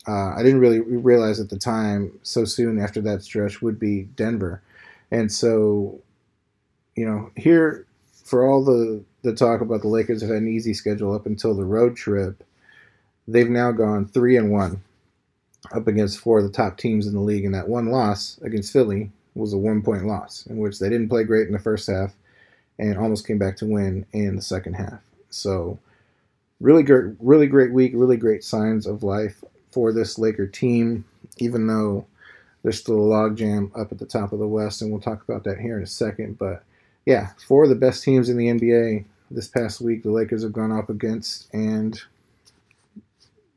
Uh, 0.06 0.34
I 0.34 0.42
didn't 0.42 0.60
really 0.60 0.80
realize 0.80 1.40
at 1.40 1.48
the 1.48 1.58
time 1.58 2.12
so 2.22 2.44
soon 2.44 2.78
after 2.78 3.00
that 3.02 3.22
stretch 3.22 3.62
would 3.62 3.78
be 3.78 4.02
Denver, 4.02 4.62
and 5.10 5.32
so 5.32 5.98
you 6.94 7.06
know 7.06 7.30
here 7.36 7.86
for 8.24 8.46
all 8.46 8.62
the 8.62 9.02
the 9.22 9.34
talk 9.34 9.62
about 9.62 9.80
the 9.80 9.88
Lakers 9.88 10.20
have 10.20 10.30
had 10.30 10.42
an 10.42 10.48
easy 10.48 10.74
schedule 10.74 11.14
up 11.14 11.24
until 11.24 11.54
the 11.54 11.64
road 11.64 11.96
trip. 11.96 12.44
They've 13.26 13.48
now 13.48 13.72
gone 13.72 14.04
three 14.06 14.36
and 14.36 14.50
one 14.50 14.82
up 15.72 15.86
against 15.86 16.18
four 16.18 16.38
of 16.38 16.44
the 16.44 16.50
top 16.50 16.76
teams 16.76 17.06
in 17.06 17.14
the 17.14 17.20
league, 17.20 17.46
and 17.46 17.54
that 17.54 17.68
one 17.68 17.86
loss 17.86 18.38
against 18.42 18.74
Philly 18.74 19.10
was 19.40 19.52
a 19.52 19.58
one 19.58 19.82
point 19.82 20.06
loss 20.06 20.46
in 20.46 20.58
which 20.58 20.78
they 20.78 20.88
didn't 20.88 21.08
play 21.08 21.24
great 21.24 21.46
in 21.46 21.52
the 21.52 21.58
first 21.58 21.88
half 21.88 22.14
and 22.78 22.96
almost 22.96 23.26
came 23.26 23.38
back 23.38 23.56
to 23.56 23.66
win 23.66 24.06
in 24.12 24.36
the 24.36 24.42
second 24.42 24.74
half. 24.74 25.00
So 25.30 25.78
really 26.60 26.82
great 26.82 27.14
really 27.20 27.46
great 27.46 27.72
week, 27.72 27.92
really 27.94 28.16
great 28.16 28.44
signs 28.44 28.86
of 28.86 29.02
life 29.02 29.42
for 29.70 29.92
this 29.92 30.18
Laker 30.18 30.46
team, 30.46 31.04
even 31.38 31.66
though 31.66 32.06
there's 32.62 32.78
still 32.78 32.96
a 32.96 32.98
logjam 32.98 33.70
up 33.78 33.92
at 33.92 33.98
the 33.98 34.06
top 34.06 34.32
of 34.32 34.38
the 34.38 34.46
West, 34.46 34.82
and 34.82 34.90
we'll 34.90 35.00
talk 35.00 35.22
about 35.26 35.44
that 35.44 35.58
here 35.58 35.76
in 35.76 35.82
a 35.82 35.86
second. 35.86 36.38
But 36.38 36.62
yeah, 37.06 37.30
four 37.46 37.64
of 37.64 37.70
the 37.70 37.74
best 37.74 38.02
teams 38.02 38.28
in 38.28 38.36
the 38.36 38.48
NBA 38.48 39.04
this 39.30 39.48
past 39.48 39.80
week 39.80 40.02
the 40.02 40.10
Lakers 40.10 40.42
have 40.42 40.52
gone 40.52 40.72
up 40.72 40.90
against, 40.90 41.52
and 41.54 42.00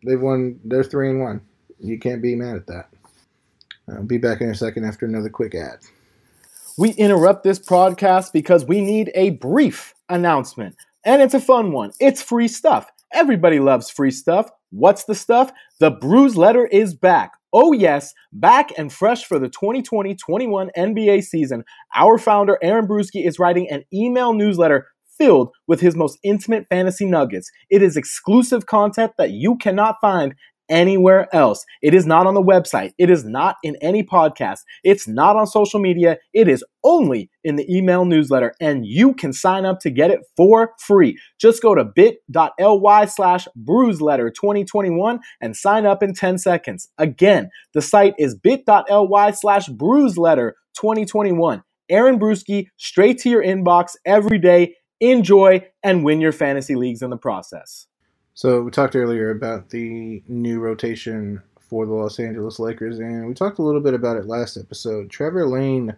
they've 0.05 0.21
won. 0.21 0.59
They're 0.63 0.83
three 0.83 1.09
and 1.09 1.21
one. 1.21 1.41
You 1.79 1.99
can't 1.99 2.21
be 2.21 2.35
mad 2.35 2.55
at 2.55 2.67
that. 2.67 2.89
I'll 3.89 4.03
be 4.03 4.17
back 4.17 4.41
in 4.41 4.49
a 4.49 4.55
second 4.55 4.85
after 4.85 5.05
another 5.05 5.29
quick 5.29 5.55
ad. 5.55 5.79
We 6.77 6.91
interrupt 6.91 7.43
this 7.43 7.59
podcast 7.59 8.33
because 8.33 8.65
we 8.65 8.81
need 8.81 9.11
a 9.13 9.31
brief 9.31 9.93
announcement, 10.09 10.75
and 11.05 11.21
it's 11.21 11.33
a 11.33 11.39
fun 11.39 11.71
one. 11.71 11.91
It's 11.99 12.21
free 12.21 12.47
stuff. 12.47 12.89
Everybody 13.11 13.59
loves 13.59 13.89
free 13.89 14.11
stuff. 14.11 14.49
What's 14.71 15.03
the 15.03 15.13
stuff? 15.13 15.51
The 15.79 15.91
Bruise 15.91 16.35
Letter 16.35 16.65
is 16.65 16.95
back. 16.95 17.33
Oh, 17.53 17.71
yes, 17.71 18.15
back 18.31 18.71
and 18.75 18.91
fresh 18.91 19.25
for 19.25 19.37
the 19.37 19.49
2020 19.49 20.15
21 20.15 20.71
NBA 20.75 21.23
season. 21.23 21.63
Our 21.93 22.17
founder, 22.17 22.57
Aaron 22.63 22.87
Bruski, 22.87 23.27
is 23.27 23.37
writing 23.37 23.69
an 23.69 23.83
email 23.93 24.33
newsletter 24.33 24.87
filled 25.15 25.51
with 25.67 25.79
his 25.79 25.95
most 25.95 26.17
intimate 26.23 26.65
fantasy 26.67 27.05
nuggets. 27.05 27.51
It 27.69 27.83
is 27.83 27.95
exclusive 27.95 28.65
content 28.65 29.11
that 29.19 29.29
you 29.29 29.57
cannot 29.57 29.97
find 30.01 30.33
anywhere 30.69 31.33
else. 31.35 31.65
It 31.81 31.93
is 31.93 32.05
not 32.05 32.27
on 32.27 32.33
the 32.33 32.43
website. 32.43 32.93
It 32.97 33.09
is 33.09 33.25
not 33.25 33.57
in 33.63 33.75
any 33.81 34.03
podcast. 34.03 34.59
It's 34.83 35.07
not 35.07 35.35
on 35.35 35.47
social 35.47 35.79
media. 35.79 36.17
It 36.33 36.47
is 36.47 36.63
only 36.83 37.29
in 37.43 37.55
the 37.55 37.71
email 37.73 38.05
newsletter 38.05 38.53
and 38.61 38.85
you 38.85 39.13
can 39.13 39.33
sign 39.33 39.65
up 39.65 39.79
to 39.81 39.89
get 39.89 40.11
it 40.11 40.21
for 40.35 40.73
free. 40.79 41.19
Just 41.39 41.61
go 41.61 41.75
to 41.75 41.83
bit.ly 41.85 43.05
slash 43.05 43.47
bruiseletter 43.63 44.33
2021 44.33 45.19
and 45.41 45.55
sign 45.55 45.85
up 45.85 46.03
in 46.03 46.13
10 46.13 46.37
seconds. 46.37 46.89
Again, 46.97 47.49
the 47.73 47.81
site 47.81 48.15
is 48.17 48.35
bit.ly 48.35 49.31
slash 49.31 49.67
bruiseletter 49.69 50.53
2021. 50.75 51.63
Aaron 51.89 52.19
Bruski, 52.19 52.67
straight 52.77 53.19
to 53.19 53.29
your 53.29 53.43
inbox 53.43 53.91
every 54.05 54.39
day. 54.39 54.75
Enjoy 55.01 55.65
and 55.83 56.03
win 56.05 56.21
your 56.21 56.31
fantasy 56.31 56.75
leagues 56.75 57.01
in 57.01 57.09
the 57.09 57.17
process. 57.17 57.87
So 58.35 58.63
we 58.63 58.71
talked 58.71 58.95
earlier 58.95 59.29
about 59.29 59.69
the 59.69 60.23
new 60.27 60.59
rotation 60.59 61.39
for 61.59 61.85
the 61.85 61.93
Los 61.93 62.19
Angeles 62.19 62.57
Lakers, 62.57 62.97
and 62.97 63.27
we 63.27 63.35
talked 63.35 63.59
a 63.59 63.63
little 63.63 63.79
bit 63.79 63.93
about 63.93 64.17
it 64.17 64.25
last 64.25 64.57
episode. 64.57 65.11
Trevor 65.11 65.47
Lane 65.47 65.95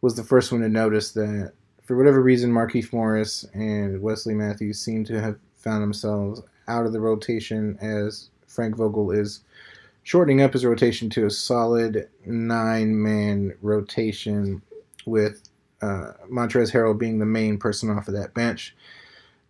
was 0.00 0.16
the 0.16 0.24
first 0.24 0.50
one 0.50 0.62
to 0.62 0.68
notice 0.68 1.12
that, 1.12 1.52
for 1.84 1.96
whatever 1.96 2.22
reason, 2.22 2.52
Markieff 2.52 2.92
Morris 2.92 3.46
and 3.54 4.02
Wesley 4.02 4.34
Matthews 4.34 4.80
seem 4.80 5.04
to 5.04 5.20
have 5.20 5.38
found 5.54 5.80
themselves 5.80 6.42
out 6.66 6.86
of 6.86 6.92
the 6.92 7.00
rotation 7.00 7.78
as 7.80 8.30
Frank 8.48 8.76
Vogel 8.76 9.12
is 9.12 9.40
shortening 10.02 10.42
up 10.42 10.54
his 10.54 10.64
rotation 10.64 11.08
to 11.10 11.26
a 11.26 11.30
solid 11.30 12.08
nine-man 12.26 13.54
rotation 13.62 14.60
with 15.06 15.48
uh, 15.82 16.14
Montrezl 16.28 16.72
Harrell 16.72 16.98
being 16.98 17.20
the 17.20 17.26
main 17.26 17.58
person 17.58 17.90
off 17.90 18.08
of 18.08 18.14
that 18.14 18.34
bench. 18.34 18.74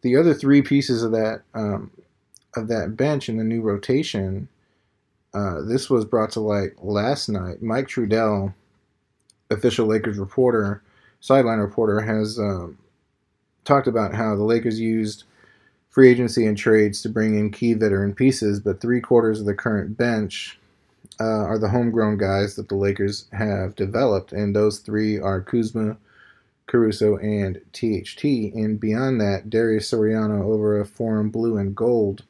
The 0.03 0.17
other 0.17 0.35
three 0.35 0.61
pieces 0.61 1.03
of 1.03 1.13
that 1.13 1.43
um, 1.55 1.91
of 2.57 2.69
that 2.69 2.97
bench 2.97 3.29
in 3.29 3.37
the 3.37 3.45
new 3.45 3.61
rotation, 3.63 4.49
uh, 5.35 5.61
this 5.63 5.89
was 5.89 6.05
brought 6.05 6.31
to 6.33 6.41
light 6.41 6.83
last 6.83 7.29
night. 7.29 7.63
Mike 7.63 7.89
Trudell, 7.89 8.55
official 9.51 9.87
Lakers 9.87 10.19
reporter, 10.19 10.83
sideline 11.21 11.59
reporter, 11.59 12.01
has 12.01 12.39
um, 12.39 12.79
talked 13.65 13.87
about 13.87 14.15
how 14.15 14.35
the 14.35 14.45
Lakers 14.45 14.81
used 14.81 15.25
free 15.89 16.09
agency 16.09 16.47
and 16.47 16.57
trades 16.57 17.03
to 17.03 17.09
bring 17.09 17.39
in 17.39 17.51
key 17.51 17.75
veteran 17.75 18.15
pieces, 18.15 18.61
but 18.61 18.81
three 18.81 19.01
quarters 19.01 19.41
of 19.41 19.47
the 19.47 19.55
current 19.55 19.97
bench 19.97 20.59
uh, 21.21 21.25
are 21.25 21.59
the 21.59 21.69
homegrown 21.69 22.17
guys 22.17 22.57
that 22.57 22.69
the 22.69 22.77
Lakers 22.77 23.27
have 23.33 23.75
developed, 23.75 24.33
and 24.33 24.55
those 24.55 24.79
three 24.79 25.19
are 25.19 25.41
Kuzma, 25.41 25.97
Caruso, 26.67 27.17
and 27.19 27.61
THT. 27.73 28.25
And 28.25 28.81
beyond 28.81 29.21
that, 29.21 29.51
Darius 29.51 29.91
Soriano 29.91 30.43
over 30.43 30.81
a 30.81 30.87
Forum 30.87 31.31
Blue 31.31 31.59
and 31.59 31.75
Gold 31.75 32.25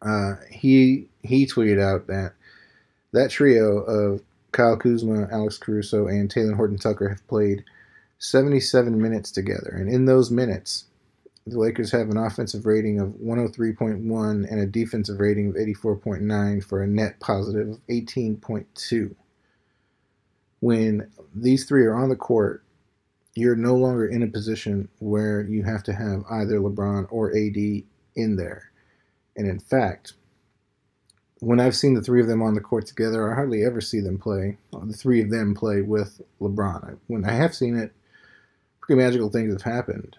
Uh, 0.00 0.34
he 0.50 1.08
he 1.22 1.46
tweeted 1.46 1.82
out 1.82 2.06
that 2.06 2.32
that 3.12 3.30
trio 3.30 3.78
of 3.78 4.22
Kyle 4.52 4.76
Kuzma, 4.76 5.28
Alex 5.30 5.58
Caruso, 5.58 6.06
and 6.06 6.32
Talen 6.32 6.54
Horton 6.54 6.78
Tucker 6.78 7.08
have 7.08 7.26
played 7.26 7.64
77 8.18 9.00
minutes 9.00 9.30
together, 9.30 9.70
and 9.74 9.88
in 9.88 10.04
those 10.06 10.30
minutes, 10.30 10.84
the 11.46 11.58
Lakers 11.58 11.92
have 11.92 12.10
an 12.10 12.16
offensive 12.16 12.66
rating 12.66 13.00
of 13.00 13.08
103.1 13.10 14.50
and 14.50 14.60
a 14.60 14.66
defensive 14.66 15.20
rating 15.20 15.48
of 15.48 15.54
84.9 15.54 16.64
for 16.64 16.82
a 16.82 16.86
net 16.86 17.20
positive 17.20 17.68
of 17.68 17.86
18.2. 17.88 19.14
When 20.60 21.10
these 21.34 21.64
three 21.64 21.84
are 21.86 21.94
on 21.94 22.08
the 22.08 22.16
court, 22.16 22.64
you're 23.34 23.56
no 23.56 23.76
longer 23.76 24.06
in 24.06 24.22
a 24.22 24.26
position 24.26 24.88
where 24.98 25.42
you 25.42 25.62
have 25.62 25.82
to 25.84 25.92
have 25.92 26.24
either 26.30 26.58
LeBron 26.58 27.06
or 27.10 27.30
AD 27.30 27.84
in 28.16 28.36
there. 28.36 28.67
And 29.38 29.48
in 29.48 29.60
fact, 29.60 30.14
when 31.38 31.60
I've 31.60 31.76
seen 31.76 31.94
the 31.94 32.02
three 32.02 32.20
of 32.20 32.26
them 32.26 32.42
on 32.42 32.54
the 32.54 32.60
court 32.60 32.86
together, 32.86 33.30
I 33.30 33.36
hardly 33.36 33.64
ever 33.64 33.80
see 33.80 34.00
them 34.00 34.18
play. 34.18 34.58
The 34.72 34.92
three 34.92 35.22
of 35.22 35.30
them 35.30 35.54
play 35.54 35.80
with 35.80 36.20
LeBron. 36.40 36.98
When 37.06 37.24
I 37.24 37.32
have 37.32 37.54
seen 37.54 37.76
it, 37.76 37.92
pretty 38.80 39.00
magical 39.00 39.30
things 39.30 39.52
have 39.52 39.62
happened. 39.62 40.16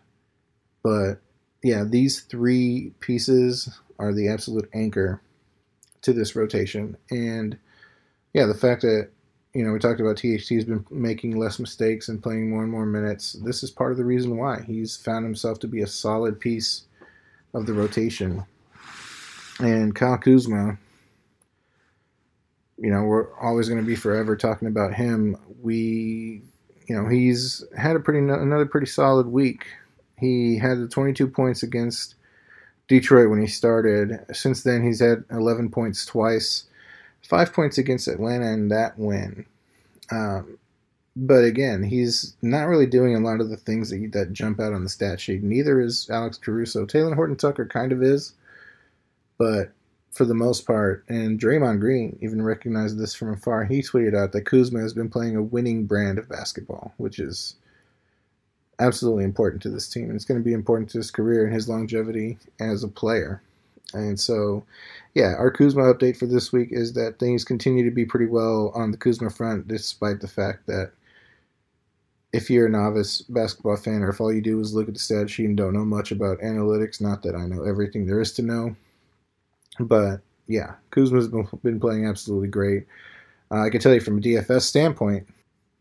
But 0.81 1.15
yeah, 1.61 1.83
these 1.83 2.21
three 2.21 2.93
pieces 3.01 3.77
are 3.99 4.13
the 4.13 4.29
absolute 4.29 4.69
anchor 4.73 5.21
to 6.03 6.13
this 6.13 6.33
rotation. 6.35 6.95
And 7.11 7.57
yeah, 8.33 8.45
the 8.45 8.53
fact 8.53 8.83
that 8.83 9.09
you 9.53 9.65
know 9.65 9.73
we 9.73 9.79
talked 9.79 9.99
about 9.99 10.15
THT 10.15 10.47
has 10.49 10.63
been 10.63 10.85
making 10.89 11.38
less 11.38 11.59
mistakes 11.59 12.07
and 12.07 12.23
playing 12.23 12.49
more 12.49 12.63
and 12.63 12.71
more 12.71 12.85
minutes. 12.85 13.33
This 13.33 13.63
is 13.63 13.71
part 13.71 13.91
of 13.91 13.97
the 13.97 14.05
reason 14.05 14.38
why 14.38 14.61
he's 14.61 14.95
found 14.95 15.25
himself 15.25 15.59
to 15.59 15.67
be 15.67 15.81
a 15.81 15.88
solid 15.88 16.39
piece 16.39 16.83
of 17.53 17.65
the 17.65 17.73
rotation. 17.73 18.45
And 19.60 19.94
Kyle 19.94 20.18
Kuzma, 20.18 20.78
you 22.78 22.89
know, 22.89 23.04
we're 23.04 23.34
always 23.39 23.68
going 23.68 23.82
to 23.82 23.86
be 23.88 23.96
forever 23.96 24.36
talking 24.36 24.68
about 24.68 24.94
him. 24.94 25.36
We, 25.62 26.42
you 26.88 26.96
know, 26.96 27.08
he's 27.08 27.63
had 27.78 27.96
a 27.96 28.00
pretty 28.00 28.20
another 28.20 28.66
pretty 28.66 28.88
solid 28.88 29.28
week. 29.28 29.66
He 30.18 30.58
had 30.58 30.80
the 30.80 30.88
22 30.88 31.28
points 31.28 31.63
against 31.63 32.16
Detroit 32.88 33.30
when 33.30 33.42
he 33.42 33.48
started. 33.48 34.25
Since 34.34 34.63
then, 34.63 34.84
he's 34.84 35.00
had 35.00 35.24
11 35.30 35.70
points 35.72 36.06
twice, 36.06 36.66
five 37.22 37.54
points 37.54 37.78
against 37.78 38.08
Atlanta 38.08 38.48
in 38.51 38.70
that 38.70 38.98
win. 38.98 39.46
Um, 40.12 40.58
but 41.16 41.44
again, 41.44 41.84
he's 41.84 42.36
not 42.42 42.68
really 42.68 42.86
doing 42.86 43.16
a 43.16 43.20
lot 43.20 43.42
of 43.42 43.50
the 43.50 43.58
things 43.58 43.89
that 43.89 44.10
that 44.13 44.32
jump 44.32 44.60
out 44.60 44.74
on 44.74 44.84
the 44.84 44.89
stat 44.89 45.20
sheet. 45.20 45.44
Neither 45.44 45.82
is 45.82 46.10
Alex 46.10 46.38
Caruso. 46.38 46.86
Talen 46.86 47.16
Horton 47.16 47.36
Tucker 47.36 47.66
kind 47.66 47.92
of 47.92 48.01
is, 48.01 48.34
but 49.39 49.72
for 50.12 50.25
the 50.25 50.36
most 50.36 50.67
part, 50.67 51.03
and 51.08 51.39
Draymond 51.39 51.79
Green 51.79 52.17
even 52.22 52.41
recognized 52.41 53.00
this 53.00 53.15
from 53.15 53.34
afar. 53.34 53.63
He 53.63 53.81
tweeted 53.81 54.15
out 54.15 54.31
that 54.34 54.46
Kuzma 54.46 54.79
has 54.81 54.93
been 54.93 55.10
playing 55.10 55.36
a 55.36 55.41
winning 55.41 55.86
brand 55.86 56.19
of 56.19 56.29
basketball, 56.29 56.93
which 56.98 57.19
is 57.19 57.55
absolutely 58.79 59.24
important 59.24 59.62
to 59.63 59.69
this 59.69 59.88
team. 59.89 60.05
And 60.05 60.15
it's 60.15 60.25
going 60.25 60.39
to 60.39 60.46
be 60.46 60.53
important 60.53 60.89
to 60.91 60.98
his 60.98 61.12
career 61.12 61.46
and 61.46 61.53
his 61.53 61.69
longevity 61.69 62.38
as 62.60 62.84
a 62.84 62.88
player. 62.88 63.41
And 63.93 64.19
so, 64.19 64.63
yeah, 65.13 65.36
our 65.38 65.51
Kuzma 65.51 65.84
update 65.93 66.17
for 66.17 66.25
this 66.25 66.51
week 66.51 66.69
is 66.72 66.93
that 66.93 67.19
things 67.19 67.43
continue 67.43 67.84
to 67.86 67.96
be 67.96 68.05
pretty 68.05 68.27
well 68.27 68.72
on 68.75 68.91
the 68.91 68.98
Kuzma 68.98 69.29
front, 69.29 69.67
despite 69.67 70.22
the 70.22 70.27
fact 70.27 70.67
that 70.67 70.91
if 72.31 72.50
you're 72.50 72.67
a 72.67 72.69
novice 72.69 73.22
basketball 73.24 73.77
fan 73.77 74.03
or 74.03 74.10
if 74.10 74.22
all 74.22 74.31
you 74.31 74.41
do 74.41 74.60
is 74.60 74.74
look 74.74 74.88
at 74.88 74.93
the 74.93 75.00
stat 75.00 75.29
sheet 75.29 75.46
and 75.46 75.58
don't 75.58 75.74
know 75.74 75.86
much 75.86 76.12
about 76.12 76.39
analytics, 76.39 77.01
not 77.01 77.24
that 77.24 77.36
I 77.36 77.46
know 77.48 77.63
everything 77.63 78.05
there 78.05 78.22
is 78.22 78.31
to 78.34 78.43
know, 78.43 78.75
but 79.79 80.21
yeah, 80.48 80.74
Kuzma's 80.91 81.27
been 81.27 81.79
playing 81.79 82.05
absolutely 82.05 82.48
great. 82.48 82.86
Uh, 83.51 83.62
I 83.62 83.69
can 83.69 83.79
tell 83.79 83.93
you 83.93 84.01
from 84.01 84.17
a 84.17 84.21
DFS 84.21 84.62
standpoint, 84.62 85.27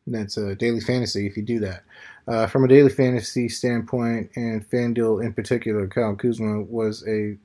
that's 0.07 0.37
a 0.37 0.55
daily 0.55 0.81
fantasy 0.81 1.27
if 1.27 1.37
you 1.37 1.43
do 1.43 1.59
that. 1.61 1.83
Uh, 2.27 2.47
from 2.47 2.65
a 2.65 2.69
daily 2.69 2.91
fantasy 2.91 3.49
standpoint, 3.49 4.31
and 4.37 4.69
FanDuel 4.69 5.25
in 5.25 5.33
particular, 5.33 5.87
Kyle 5.87 6.15
Kuzma 6.15 6.61
was 6.63 7.03
a 7.07 7.37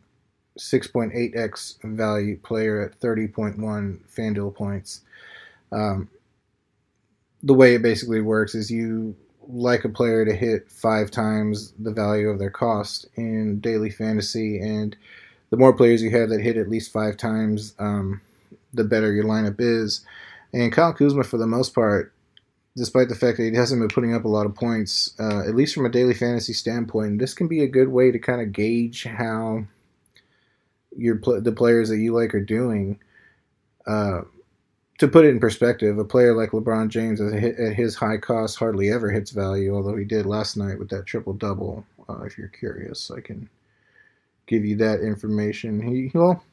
6.8x 0.59 1.81
value 1.83 2.37
player 2.39 2.81
at 2.81 2.99
30.1 2.99 3.57
FanDuel 3.57 4.53
points. 4.53 5.01
Um, 5.71 6.09
the 7.41 7.53
way 7.53 7.75
it 7.75 7.81
basically 7.81 8.21
works 8.21 8.55
is 8.55 8.69
you 8.69 9.15
like 9.47 9.83
a 9.83 9.89
player 9.89 10.23
to 10.25 10.33
hit 10.33 10.69
five 10.69 11.11
times 11.11 11.73
the 11.79 11.91
value 11.91 12.29
of 12.29 12.39
their 12.39 12.51
cost 12.51 13.05
in 13.15 13.59
daily 13.59 13.89
fantasy, 13.89 14.59
and 14.59 14.95
the 15.53 15.57
more 15.57 15.71
players 15.71 16.01
you 16.01 16.09
have 16.09 16.29
that 16.29 16.41
hit 16.41 16.57
at 16.57 16.67
least 16.67 16.91
five 16.91 17.15
times, 17.15 17.75
um, 17.77 18.19
the 18.73 18.83
better 18.83 19.13
your 19.13 19.25
lineup 19.25 19.57
is. 19.59 20.03
And 20.51 20.71
Kyle 20.71 20.93
Kuzma, 20.93 21.23
for 21.23 21.37
the 21.37 21.45
most 21.45 21.75
part, 21.75 22.11
despite 22.75 23.07
the 23.07 23.13
fact 23.13 23.37
that 23.37 23.43
he 23.43 23.55
hasn't 23.55 23.79
been 23.79 23.87
putting 23.87 24.15
up 24.15 24.25
a 24.25 24.29
lot 24.29 24.47
of 24.47 24.55
points, 24.55 25.13
uh, 25.19 25.41
at 25.41 25.53
least 25.53 25.75
from 25.75 25.85
a 25.85 25.91
daily 25.91 26.15
fantasy 26.15 26.53
standpoint, 26.53 27.19
this 27.19 27.35
can 27.35 27.47
be 27.47 27.61
a 27.61 27.67
good 27.67 27.89
way 27.89 28.09
to 28.09 28.17
kind 28.17 28.41
of 28.41 28.51
gauge 28.51 29.03
how 29.03 29.65
your 30.97 31.19
the 31.39 31.53
players 31.55 31.89
that 31.89 31.99
you 31.99 32.15
like 32.15 32.33
are 32.33 32.43
doing. 32.43 32.99
Uh, 33.85 34.21
to 34.97 35.07
put 35.07 35.23
it 35.23 35.29
in 35.29 35.39
perspective, 35.39 35.99
a 35.99 36.03
player 36.03 36.35
like 36.35 36.49
LeBron 36.49 36.87
James 36.87 37.21
at 37.21 37.75
his 37.75 37.93
high 37.93 38.17
cost 38.17 38.57
hardly 38.57 38.89
ever 38.89 39.11
hits 39.11 39.29
value, 39.29 39.75
although 39.75 39.97
he 39.97 40.03
did 40.03 40.25
last 40.25 40.57
night 40.57 40.79
with 40.79 40.89
that 40.89 41.05
triple 41.05 41.33
double. 41.33 41.85
Uh, 42.09 42.23
if 42.23 42.39
you're 42.39 42.47
curious, 42.47 43.11
I 43.11 43.21
can 43.21 43.47
give 44.53 44.65
you 44.65 44.75
that 44.77 45.01
information. 45.01 45.81
He 45.81 46.11
well, 46.13 46.43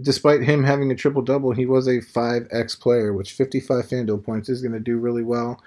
despite 0.00 0.42
him 0.42 0.64
having 0.64 0.90
a 0.90 0.94
triple 0.94 1.22
double, 1.22 1.52
he 1.52 1.66
was 1.66 1.86
a 1.86 2.00
5x 2.00 2.80
player, 2.80 3.12
which 3.12 3.32
55 3.32 3.86
FanDuel 3.86 4.24
points 4.24 4.48
is 4.48 4.62
going 4.62 4.72
to 4.72 4.80
do 4.80 4.96
really 4.96 5.22
well. 5.22 5.62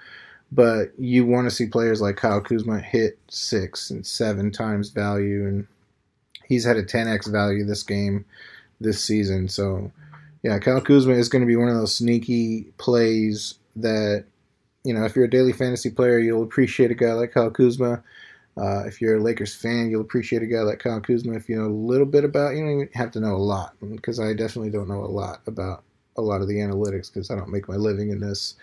But 0.50 0.92
you 0.98 1.26
want 1.26 1.48
to 1.48 1.54
see 1.54 1.66
players 1.66 2.00
like 2.00 2.16
Kyle 2.16 2.40
Kuzma 2.40 2.80
hit 2.80 3.18
six 3.28 3.90
and 3.90 4.06
seven 4.06 4.50
times 4.50 4.90
value, 4.90 5.46
and 5.46 5.66
he's 6.46 6.64
had 6.64 6.76
a 6.76 6.84
10x 6.84 7.30
value 7.30 7.64
this 7.64 7.82
game, 7.82 8.24
this 8.80 9.02
season. 9.02 9.48
So, 9.48 9.90
yeah, 10.42 10.58
Kyle 10.58 10.80
Kuzma 10.80 11.14
is 11.14 11.28
going 11.28 11.42
to 11.42 11.48
be 11.48 11.56
one 11.56 11.68
of 11.68 11.76
those 11.76 11.96
sneaky 11.96 12.72
plays 12.78 13.54
that, 13.74 14.24
you 14.84 14.94
know, 14.94 15.04
if 15.04 15.16
you're 15.16 15.24
a 15.24 15.30
daily 15.30 15.52
fantasy 15.52 15.90
player, 15.90 16.18
you'll 16.18 16.44
appreciate 16.44 16.92
a 16.92 16.94
guy 16.94 17.12
like 17.12 17.32
Kyle 17.32 17.50
Kuzma. 17.50 18.02
Uh, 18.58 18.84
if 18.86 19.00
you're 19.00 19.16
a 19.16 19.22
Lakers 19.22 19.54
fan, 19.54 19.90
you'll 19.90 20.00
appreciate 20.00 20.42
a 20.42 20.46
guy 20.46 20.60
like 20.60 20.78
Kyle 20.78 21.00
Kuzma. 21.00 21.34
If 21.34 21.48
you 21.48 21.56
know 21.56 21.66
a 21.66 21.68
little 21.68 22.06
bit 22.06 22.24
about, 22.24 22.54
you 22.54 22.60
don't 22.60 22.72
even 22.72 22.88
have 22.94 23.10
to 23.12 23.20
know 23.20 23.34
a 23.34 23.36
lot, 23.36 23.74
because 23.90 24.18
I 24.18 24.32
definitely 24.32 24.70
don't 24.70 24.88
know 24.88 25.04
a 25.04 25.06
lot 25.06 25.42
about 25.46 25.82
a 26.16 26.22
lot 26.22 26.40
of 26.40 26.48
the 26.48 26.56
analytics, 26.56 27.12
because 27.12 27.30
I 27.30 27.34
don't 27.34 27.50
make 27.50 27.68
my 27.68 27.76
living 27.76 28.10
in 28.10 28.20
this, 28.20 28.54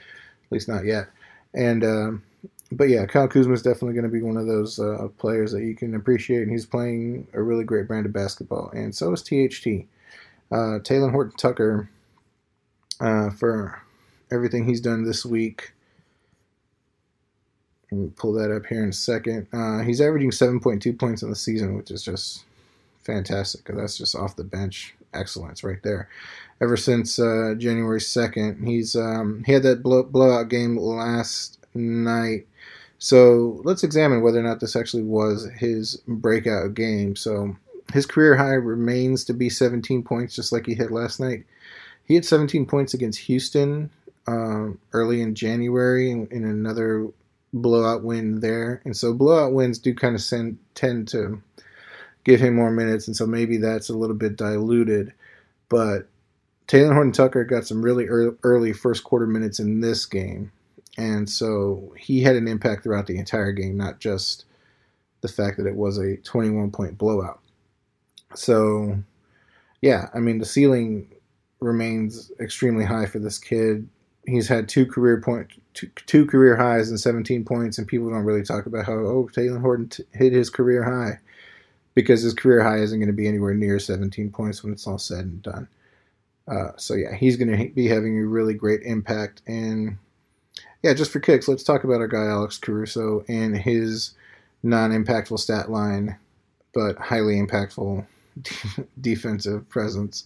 at 0.46 0.52
least 0.52 0.68
not 0.68 0.86
yet. 0.86 1.10
And 1.54 1.84
um, 1.84 2.24
but 2.72 2.90
yeah, 2.90 3.06
Kyle 3.06 3.28
Kuzma 3.28 3.54
is 3.54 3.62
definitely 3.62 3.94
going 3.94 4.06
to 4.06 4.10
be 4.10 4.24
one 4.24 4.38
of 4.38 4.48
those 4.48 4.80
uh, 4.80 5.08
players 5.20 5.52
that 5.52 5.64
you 5.64 5.76
can 5.76 5.94
appreciate, 5.94 6.42
and 6.42 6.52
he's 6.52 6.66
playing 6.66 7.28
a 7.34 7.42
really 7.42 7.64
great 7.64 7.88
brand 7.88 8.06
of 8.08 8.14
basketball. 8.14 8.72
And 8.74 8.96
so 8.96 9.14
is 9.14 9.22
THT. 9.22 9.86
Uh, 10.52 10.80
Talen 10.80 11.12
Horton 11.12 11.36
Tucker 11.38 11.90
uh, 13.00 13.30
for 13.32 13.82
everything 14.32 14.66
he's 14.66 14.82
done 14.82 15.04
this 15.04 15.26
week 15.26 15.74
pull 18.16 18.34
that 18.34 18.56
up 18.56 18.66
here 18.66 18.84
in 18.84 18.90
a 18.90 18.94
second. 18.94 19.48
Uh, 19.54 19.80
he's 19.80 20.02
averaging 20.02 20.32
7.2 20.32 20.98
points 20.98 21.24
in 21.24 21.30
the 21.30 21.36
season, 21.36 21.76
which 21.76 21.92
is 21.92 22.04
just 22.04 22.46
fantastic. 23.04 23.66
That's 23.66 23.98
just 23.98 24.16
off 24.16 24.36
the 24.36 24.44
bench 24.44 24.96
excellence 25.14 25.64
right 25.64 25.82
there. 25.84 26.10
Ever 26.62 26.78
since 26.78 27.20
uh, 27.20 27.56
January 27.58 28.00
2nd, 28.00 28.66
he's 28.66 28.96
um, 28.96 29.44
he 29.46 29.54
had 29.54 29.64
that 29.64 29.84
blow, 29.84 30.04
blowout 30.04 30.50
game 30.50 30.78
last 30.78 31.60
night. 31.74 32.48
So 33.00 33.62
let's 33.64 33.84
examine 33.84 34.22
whether 34.22 34.40
or 34.40 34.44
not 34.44 34.60
this 34.60 34.76
actually 34.76 35.04
was 35.04 35.50
his 35.58 35.98
breakout 36.08 36.74
game. 36.74 37.16
So 37.18 37.56
his 37.92 38.06
career 38.06 38.38
high 38.38 38.54
remains 38.54 39.26
to 39.26 39.34
be 39.34 39.50
17 39.50 40.04
points, 40.04 40.36
just 40.36 40.52
like 40.54 40.66
he 40.66 40.74
hit 40.74 40.92
last 40.92 41.20
night. 41.20 41.44
He 42.06 42.16
had 42.16 42.26
17 42.26 42.66
points 42.66 42.94
against 42.94 43.20
Houston 43.20 43.90
um, 44.28 44.80
early 44.94 45.22
in 45.22 45.36
January 45.36 46.12
in, 46.12 46.28
in 46.32 46.46
another 46.46 47.08
blowout 47.54 48.04
win 48.04 48.40
there, 48.40 48.82
and 48.84 48.98
so 48.98 49.14
blowout 49.14 49.54
wins 49.54 49.80
do 49.80 49.94
kind 49.94 50.16
of 50.16 50.22
send, 50.22 50.58
tend 50.76 51.08
to 51.10 51.42
give 52.24 52.40
him 52.40 52.56
more 52.56 52.72
minutes, 52.72 53.08
and 53.08 53.16
so 53.16 53.26
maybe 53.26 53.58
that's 53.58 53.90
a 53.90 53.98
little 53.98 54.16
bit 54.16 54.36
diluted. 54.36 55.14
But 55.70 56.08
Talen 56.68 56.94
Horton 56.94 57.12
Tucker 57.12 57.44
got 57.44 57.66
some 57.66 57.84
really 57.84 58.08
early 58.08 58.74
first 58.74 59.04
quarter 59.04 59.28
minutes 59.28 59.60
in 59.60 59.82
this 59.82 60.06
game, 60.06 60.52
and 60.98 61.30
so 61.30 61.94
he 61.98 62.22
had 62.22 62.36
an 62.36 62.48
impact 62.48 62.84
throughout 62.84 63.08
the 63.08 63.18
entire 63.18 63.52
game, 63.52 63.78
not 63.78 64.00
just 64.00 64.46
the 65.22 65.28
fact 65.28 65.58
that 65.58 65.68
it 65.68 65.76
was 65.76 65.98
a 65.98 66.18
21 66.18 66.72
point 66.72 66.98
blowout. 66.98 67.40
So, 68.36 68.98
yeah, 69.82 70.10
I 70.14 70.20
mean 70.20 70.40
the 70.40 70.46
ceiling 70.46 71.08
remains 71.60 72.32
extremely 72.40 72.84
high 72.84 73.06
for 73.06 73.20
this 73.20 73.38
kid 73.38 73.88
he's 74.26 74.48
had 74.48 74.70
two 74.70 74.86
career 74.86 75.22
point 75.22 75.50
two, 75.74 75.90
two, 76.06 76.26
career 76.26 76.56
highs 76.56 76.90
and 76.90 77.00
17 77.00 77.46
points, 77.46 77.78
and 77.78 77.88
people 77.88 78.10
don't 78.10 78.26
really 78.26 78.44
talk 78.44 78.66
about 78.66 78.86
how 78.86 78.94
oh 78.94 79.30
Talen 79.34 79.62
Horton 79.62 79.90
t- 79.90 80.04
hit 80.14 80.34
his 80.34 80.50
career 80.50 80.84
high. 80.84 81.20
because 81.96 82.22
his 82.22 82.34
career 82.34 82.64
high 82.64 82.78
isn't 82.80 83.00
going 83.00 83.08
to 83.08 83.14
be 83.14 83.28
anywhere 83.28 83.54
near 83.54 83.80
17 83.80 84.32
points 84.32 84.64
when 84.64 84.74
it's 84.74 84.88
all 84.88 84.98
said 84.98 85.26
and 85.26 85.42
done. 85.42 85.68
Uh, 86.48 86.72
so 86.78 86.94
yeah, 86.94 87.16
he's 87.16 87.38
going 87.38 87.56
to 87.58 87.74
be 87.74 87.88
having 87.88 88.18
a 88.20 88.26
really 88.26 88.54
great 88.54 88.82
impact. 88.84 89.42
And 89.48 89.98
yeah, 90.84 90.94
just 90.94 91.12
for 91.12 91.20
kicks, 91.20 91.48
let's 91.48 91.64
talk 91.64 91.84
about 91.84 92.02
our 92.02 92.08
guy 92.08 92.26
Alex 92.26 92.58
Caruso 92.58 93.24
and 93.28 93.58
his 93.58 94.12
non-impactful 94.64 95.40
stat 95.40 95.72
line, 95.72 96.18
but 96.74 96.98
highly 96.98 97.36
impactful 97.36 98.06
defensive 99.02 99.68
presence. 99.70 100.26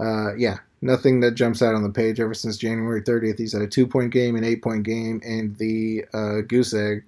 Uh, 0.00 0.34
yeah, 0.36 0.58
nothing 0.82 1.20
that 1.20 1.34
jumps 1.34 1.62
out 1.62 1.74
on 1.74 1.82
the 1.82 1.90
page 1.90 2.20
ever 2.20 2.34
since 2.34 2.56
January 2.56 3.02
30th. 3.02 3.38
He's 3.38 3.52
had 3.52 3.62
a 3.62 3.66
two-point 3.66 4.12
game, 4.12 4.36
an 4.36 4.44
eight-point 4.44 4.84
game, 4.84 5.20
and 5.24 5.56
the 5.56 6.04
uh, 6.12 6.40
goose 6.46 6.74
egg 6.74 7.04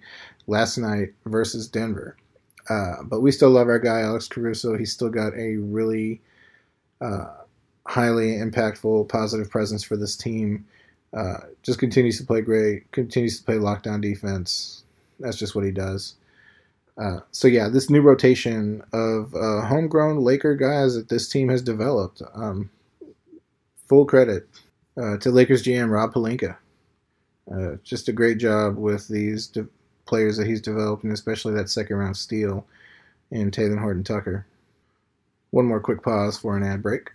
last 0.47 0.79
night 0.79 1.11
versus 1.27 1.69
Denver. 1.69 2.17
Uh, 2.69 3.03
but 3.05 3.21
we 3.21 3.31
still 3.31 3.51
love 3.51 3.69
our 3.69 3.79
guy 3.79 4.01
Alex 4.01 4.29
Caruso. 4.29 4.77
He's 4.77 4.93
still 4.93 5.09
got 5.09 5.35
a 5.35 5.57
really 5.57 6.21
uh, 7.01 7.27
highly 7.87 8.33
impactful, 8.33 9.09
positive 9.09 9.51
presence 9.51 9.83
for 9.83 9.97
this 9.97 10.17
team. 10.17 10.67
Uh, 11.17 11.39
just 11.63 11.79
continues 11.79 12.19
to 12.19 12.25
play 12.27 12.43
great. 12.43 12.91
Continues 12.93 13.39
to 13.39 13.45
play 13.45 13.55
lockdown 13.55 14.01
defense. 14.01 14.85
That's 15.19 15.39
just 15.39 15.55
what 15.55 15.65
he 15.65 15.71
does. 15.71 16.15
Uh, 16.99 17.21
so 17.31 17.49
yeah, 17.49 17.69
this 17.69 17.89
new 17.89 18.03
rotation 18.03 18.83
of 18.93 19.35
uh, 19.35 19.63
homegrown 19.63 20.19
Laker 20.19 20.55
guys 20.57 20.95
that 20.97 21.09
this 21.09 21.29
team 21.29 21.49
has 21.49 21.63
developed. 21.63 22.21
Um, 22.35 22.71
full 23.89 24.05
credit 24.05 24.49
uh, 25.01 25.17
to 25.19 25.31
Lakers 25.31 25.63
GM 25.63 25.91
Rob 25.91 26.13
Pelinka. 26.13 26.57
just 27.83 28.09
a 28.09 28.13
great 28.13 28.39
job 28.39 28.77
with 28.77 29.09
these 29.09 29.47
de- 29.47 29.67
players 30.07 30.37
that 30.37 30.47
he's 30.47 30.61
developed, 30.61 31.05
and 31.05 31.13
especially 31.13 31.55
that 31.55 31.69
second 31.69 31.97
round 31.97 32.17
steal 32.17 32.67
in 33.31 33.51
Talen 33.51 33.79
Horton 33.79 34.05
Tucker. 34.05 34.47
One 35.51 35.67
more 35.67 35.81
quick 35.81 36.03
pause 36.03 36.37
for 36.37 36.57
an 36.57 36.63
ad 36.63 36.83
break. 36.83 37.11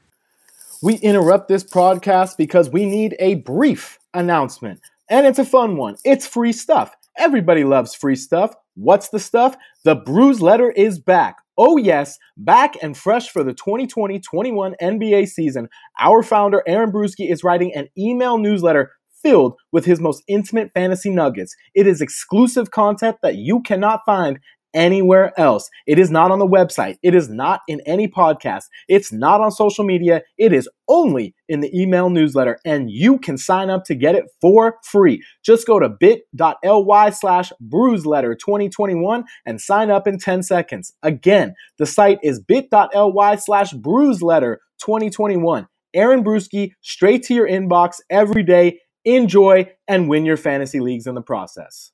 We 0.81 0.95
interrupt 0.95 1.47
this 1.47 1.63
podcast 1.63 2.37
because 2.37 2.69
we 2.69 2.85
need 2.85 3.15
a 3.19 3.35
brief 3.35 3.99
announcement. 4.13 4.81
And 5.09 5.25
it's 5.25 5.39
a 5.39 5.45
fun 5.45 5.77
one. 5.77 5.97
It's 6.03 6.27
free 6.27 6.53
stuff. 6.53 6.95
Everybody 7.17 7.63
loves 7.63 7.93
free 7.93 8.15
stuff. 8.15 8.55
What's 8.75 9.09
the 9.09 9.19
stuff? 9.19 9.55
The 9.83 9.95
Bruise 9.95 10.41
Letter 10.41 10.71
is 10.71 10.97
back. 10.99 11.37
Oh, 11.57 11.77
yes, 11.77 12.17
back 12.35 12.75
and 12.81 12.97
fresh 12.97 13.29
for 13.29 13.43
the 13.43 13.53
2020 13.53 14.19
21 14.19 14.75
NBA 14.81 15.27
season. 15.27 15.69
Our 15.99 16.23
founder, 16.23 16.63
Aaron 16.67 16.91
Bruski, 16.91 17.31
is 17.31 17.43
writing 17.43 17.73
an 17.75 17.89
email 17.97 18.37
newsletter 18.37 18.91
filled 19.21 19.55
with 19.71 19.85
his 19.85 19.99
most 19.99 20.23
intimate 20.27 20.71
fantasy 20.73 21.09
nuggets. 21.09 21.55
It 21.75 21.87
is 21.87 22.01
exclusive 22.01 22.71
content 22.71 23.17
that 23.21 23.35
you 23.35 23.61
cannot 23.61 24.01
find 24.05 24.39
anywhere 24.73 25.37
else. 25.39 25.69
It 25.87 25.99
is 25.99 26.11
not 26.11 26.31
on 26.31 26.39
the 26.39 26.47
website. 26.47 26.97
It 27.03 27.15
is 27.15 27.29
not 27.29 27.61
in 27.67 27.81
any 27.85 28.07
podcast. 28.07 28.65
It's 28.87 29.11
not 29.11 29.41
on 29.41 29.51
social 29.51 29.83
media. 29.83 30.21
It 30.37 30.53
is 30.53 30.69
only 30.87 31.33
in 31.47 31.61
the 31.61 31.79
email 31.79 32.09
newsletter 32.09 32.59
and 32.65 32.89
you 32.91 33.17
can 33.19 33.37
sign 33.37 33.69
up 33.69 33.85
to 33.85 33.95
get 33.95 34.15
it 34.15 34.25
for 34.41 34.77
free. 34.83 35.23
Just 35.43 35.67
go 35.67 35.79
to 35.79 35.89
bit.ly 35.89 37.09
slash 37.11 37.51
bruiseletter 37.67 38.37
2021 38.37 39.23
and 39.45 39.61
sign 39.61 39.89
up 39.91 40.07
in 40.07 40.17
10 40.17 40.43
seconds. 40.43 40.93
Again, 41.03 41.53
the 41.77 41.85
site 41.85 42.19
is 42.23 42.39
bit.ly 42.39 43.35
slash 43.37 43.73
bruiseletter 43.73 44.57
2021. 44.79 45.67
Aaron 45.95 46.23
Bruski, 46.23 46.71
straight 46.81 47.23
to 47.23 47.35
your 47.35 47.47
inbox 47.47 47.97
every 48.09 48.41
day 48.41 48.79
enjoy, 49.05 49.69
and 49.87 50.09
win 50.09 50.25
your 50.25 50.37
fantasy 50.37 50.79
leagues 50.79 51.07
in 51.07 51.15
the 51.15 51.21
process. 51.21 51.91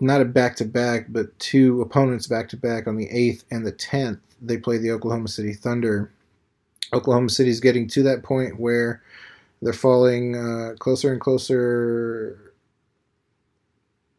Not 0.00 0.22
a 0.22 0.24
back 0.24 0.56
to 0.56 0.64
back, 0.64 1.06
but 1.10 1.38
two 1.38 1.82
opponents 1.82 2.26
back 2.26 2.48
to 2.50 2.56
back 2.56 2.86
on 2.86 2.96
the 2.96 3.08
8th 3.08 3.44
and 3.50 3.66
the 3.66 3.72
10th. 3.72 4.20
They 4.40 4.56
play 4.56 4.78
the 4.78 4.90
Oklahoma 4.90 5.28
City 5.28 5.52
Thunder. 5.52 6.10
Oklahoma 6.92 7.28
City 7.28 7.50
is 7.50 7.60
getting 7.60 7.86
to 7.88 8.02
that 8.04 8.22
point 8.22 8.58
where 8.58 9.02
they're 9.60 9.72
falling 9.74 10.36
uh, 10.36 10.74
closer 10.78 11.12
and 11.12 11.20
closer 11.20 12.54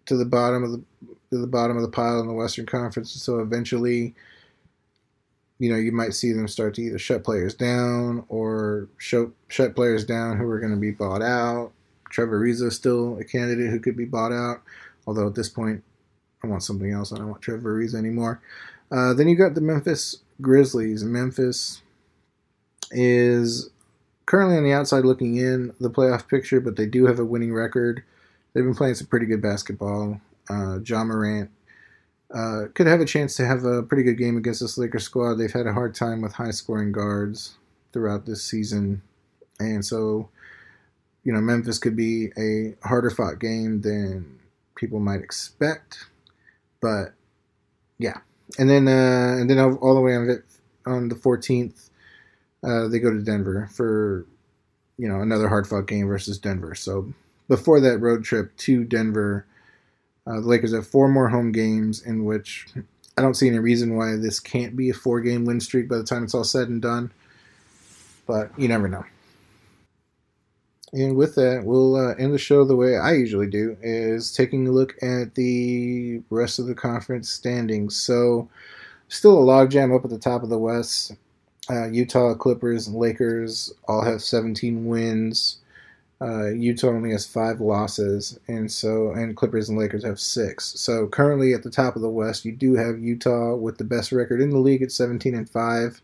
to 0.06 0.16
the 0.16 0.26
bottom 0.26 0.64
of 0.64 0.72
the 0.72 0.84
to 1.32 1.38
the 1.38 1.48
bottom 1.48 1.78
of 1.78 1.82
the 1.82 1.90
pile 1.90 2.20
in 2.20 2.28
the 2.28 2.34
Western 2.34 2.66
Conference. 2.66 3.12
So 3.12 3.40
eventually, 3.40 4.14
you 5.60 5.72
know, 5.72 5.78
you 5.78 5.94
might 5.94 6.14
see 6.14 6.34
them 6.34 6.48
start 6.48 6.76
to 6.76 6.82
either 6.82 7.00
shut 7.00 7.24
players 7.24 7.56
down 7.56 8.24
or 8.28 8.90
shut 8.98 9.30
shut 9.48 9.76
players 9.76 10.06
down 10.06 10.38
who 10.38 10.48
are 10.48 10.60
going 10.60 10.74
to 10.74 10.80
be 10.80 10.92
bought 10.92 11.22
out 11.22 11.72
Trevor 12.12 12.40
Ariza 12.40 12.68
is 12.68 12.76
still 12.76 13.18
a 13.18 13.24
candidate 13.24 13.72
who 13.72 13.80
could 13.80 13.96
be 13.96 14.06
bought 14.06 14.34
out, 14.34 14.62
although 15.12 15.28
at 15.28 15.36
this 15.36 15.50
point, 15.50 15.84
I 16.42 16.48
want 16.48 16.64
something 16.64 16.90
else. 16.90 17.12
I 17.12 17.18
don't 17.18 17.30
want 17.30 17.42
Trevor 17.42 17.78
Ariza 17.78 17.96
anymore. 17.96 18.42
Uh, 18.90 19.14
then 19.14 19.28
you 19.28 19.36
got 19.36 19.56
the 19.56 19.62
Memphis 19.62 20.20
Grizzlies. 20.40 21.04
Memphis 21.04 21.82
is 22.92 23.70
currently 24.26 24.56
on 24.56 24.64
the 24.64 24.72
outside 24.72 25.04
looking 25.04 25.36
in 25.36 25.74
the 25.82 25.90
playoff 25.90 26.30
picture, 26.30 26.62
but 26.62 26.78
they 26.78 26.86
do 26.86 27.08
have 27.08 27.20
a 27.20 27.26
winning 27.26 27.54
record. 27.54 28.04
They've 28.54 28.64
been 28.64 28.74
playing 28.74 28.96
some 28.96 29.08
pretty 29.08 29.26
good 29.26 29.42
basketball. 29.42 30.22
Uh, 30.50 30.80
Ja 30.80 31.04
Morant 31.04 31.52
uh, 32.34 32.64
could 32.74 32.88
have 32.88 33.02
a 33.02 33.06
chance 33.06 33.36
to 33.36 33.46
have 33.46 33.66
a 33.66 33.84
pretty 33.84 34.04
good 34.04 34.18
game 34.18 34.38
against 34.38 34.62
this 34.62 34.78
Lakers 34.78 35.04
squad. 35.04 35.36
They've 35.36 35.52
had 35.52 35.68
a 35.68 35.74
hard 35.74 35.94
time 35.94 36.22
with 36.22 36.34
high 36.34 36.52
scoring 36.52 36.94
guards 36.94 37.58
throughout 37.92 38.26
this 38.26 38.44
season. 38.44 39.02
And 39.60 39.86
so 39.86 40.30
you 41.24 41.32
know, 41.32 41.42
Memphis 41.42 41.78
could 41.78 41.96
be 41.96 42.32
a 42.38 42.76
harder 42.88 43.10
fought 43.10 43.40
game 43.40 43.82
than 43.82 44.40
people 44.82 45.00
might 45.00 45.22
expect. 45.22 46.08
But 46.82 47.14
yeah, 48.00 48.18
and 48.60 48.70
then 48.70 48.88
uh, 48.88 49.38
and 49.40 49.50
then 49.50 49.60
all 49.60 49.96
the 49.96 50.02
way 50.02 50.16
on 50.16 50.30
it 50.30 50.44
on 50.86 51.08
the 51.08 51.16
14th, 51.16 51.90
uh, 52.64 52.88
they 52.88 53.00
go 53.00 53.12
to 53.12 53.22
Denver 53.22 53.70
for 53.72 54.26
you 54.98 55.08
know 55.08 55.22
another 55.22 55.48
hard 55.48 55.68
fought 55.68 55.88
game 55.88 56.08
versus 56.08 56.40
Denver. 56.40 56.76
So 56.76 57.14
before 57.48 57.80
that 57.80 58.00
road 58.00 58.24
trip 58.24 58.58
to 58.58 58.84
Denver, 58.84 59.46
uh, 60.26 60.42
the 60.42 60.48
Lakers 60.48 60.74
have 60.74 60.88
four 60.88 61.08
more 61.08 61.30
home 61.30 61.52
games 61.52 62.02
in 62.02 62.26
which 62.26 62.68
I 63.18 63.22
don't 63.22 63.36
see 63.36 63.48
any 63.48 63.60
reason 63.60 63.96
why 63.96 64.16
this 64.16 64.40
can't 64.40 64.76
be 64.76 64.90
a 64.90 64.94
four 64.94 65.22
game 65.22 65.46
win 65.46 65.60
streak 65.60 65.88
by 65.88 65.98
the 65.98 66.04
time 66.04 66.24
it's 66.24 66.34
all 66.34 66.44
said 66.44 66.68
and 66.68 66.82
done. 66.82 67.12
But 68.26 68.52
you 68.58 68.68
never 68.68 68.88
know. 68.88 69.06
And 70.94 71.16
with 71.16 71.36
that, 71.36 71.64
we'll 71.64 71.96
uh, 71.96 72.16
end 72.16 72.34
the 72.34 72.38
show 72.38 72.66
the 72.66 72.76
way 72.76 72.98
I 72.98 73.14
usually 73.14 73.48
do, 73.48 73.78
is 73.82 74.34
taking 74.34 74.68
a 74.68 74.72
look 74.72 74.96
at 75.02 75.36
the 75.36 76.22
rest 76.30 76.60
of 76.60 76.68
the 76.68 76.76
conference 76.76 77.30
standings. 77.30 77.96
So, 77.96 78.50
still 79.08 79.40
a 79.40 79.46
logjam 79.46 79.96
up 79.96 80.04
at 80.04 80.10
the 80.10 80.18
top 80.20 80.44
of 80.44 80.50
the 80.50 80.58
West. 80.60 81.14
Uh, 81.70 81.88
Utah, 81.88 82.34
Clippers, 82.34 82.88
and 82.88 82.98
Lakers 82.98 83.74
all 83.88 84.04
have 84.04 84.22
17 84.22 84.86
wins. 84.86 85.60
Uh, 86.22 86.50
Utah 86.50 86.90
only 86.90 87.12
has 87.12 87.26
five 87.26 87.60
losses, 87.62 88.38
and 88.48 88.72
so 88.72 89.12
and 89.12 89.36
Clippers 89.36 89.70
and 89.70 89.78
Lakers 89.80 90.04
have 90.04 90.20
six. 90.20 90.80
So 90.80 91.08
currently 91.08 91.54
at 91.54 91.64
the 91.64 91.72
top 91.72 91.96
of 91.96 92.04
the 92.04 92.10
West, 92.10 92.46
you 92.46 92.52
do 92.52 92.76
have 92.76 93.00
Utah 93.00 93.56
with 93.56 93.80
the 93.80 93.84
best 93.84 94.12
record 94.12 94.40
in 94.40 94.52
the 94.52 94.60
league 94.60 94.84
at 94.84 94.92
17 94.92 95.34
and 95.34 95.50
five. 95.50 96.02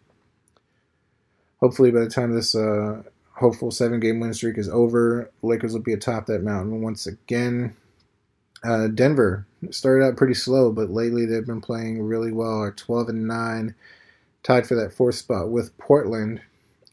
Hopefully, 1.60 1.92
by 1.92 2.00
the 2.00 2.10
time 2.10 2.34
this 2.34 2.56
uh, 2.56 3.04
hopeful 3.38 3.70
seven 3.70 4.00
game 4.00 4.20
win 4.20 4.34
streak 4.34 4.58
is 4.58 4.70
over. 4.70 5.32
Lakers 5.42 5.74
will 5.74 5.82
be 5.82 5.94
atop 5.94 6.26
that 6.26 6.44
mountain 6.44 6.82
once 6.82 7.06
again. 7.06 7.76
Uh, 8.64 8.88
Denver 8.88 9.46
started 9.70 10.04
out 10.04 10.18
pretty 10.18 10.34
slow, 10.34 10.72
but 10.72 10.90
lately 10.90 11.26
they've 11.26 11.46
been 11.46 11.62
playing 11.62 12.02
really 12.02 12.32
well. 12.32 12.60
Are 12.60 12.72
12 12.72 13.10
and 13.10 13.28
9, 13.28 13.76
tied 14.44 14.68
for 14.68 14.76
that 14.76 14.92
fourth 14.92 15.16
spot 15.16 15.50
with 15.50 15.78
Portland, 15.78 16.42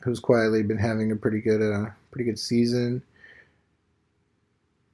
who's 0.00 0.20
quietly 0.20 0.62
been 0.62 0.78
having 0.78 1.10
a 1.10 1.16
pretty 1.16 1.40
good, 1.40 1.62
uh, 1.62 1.90
pretty 2.10 2.24
good 2.24 2.38
season. 2.38 3.02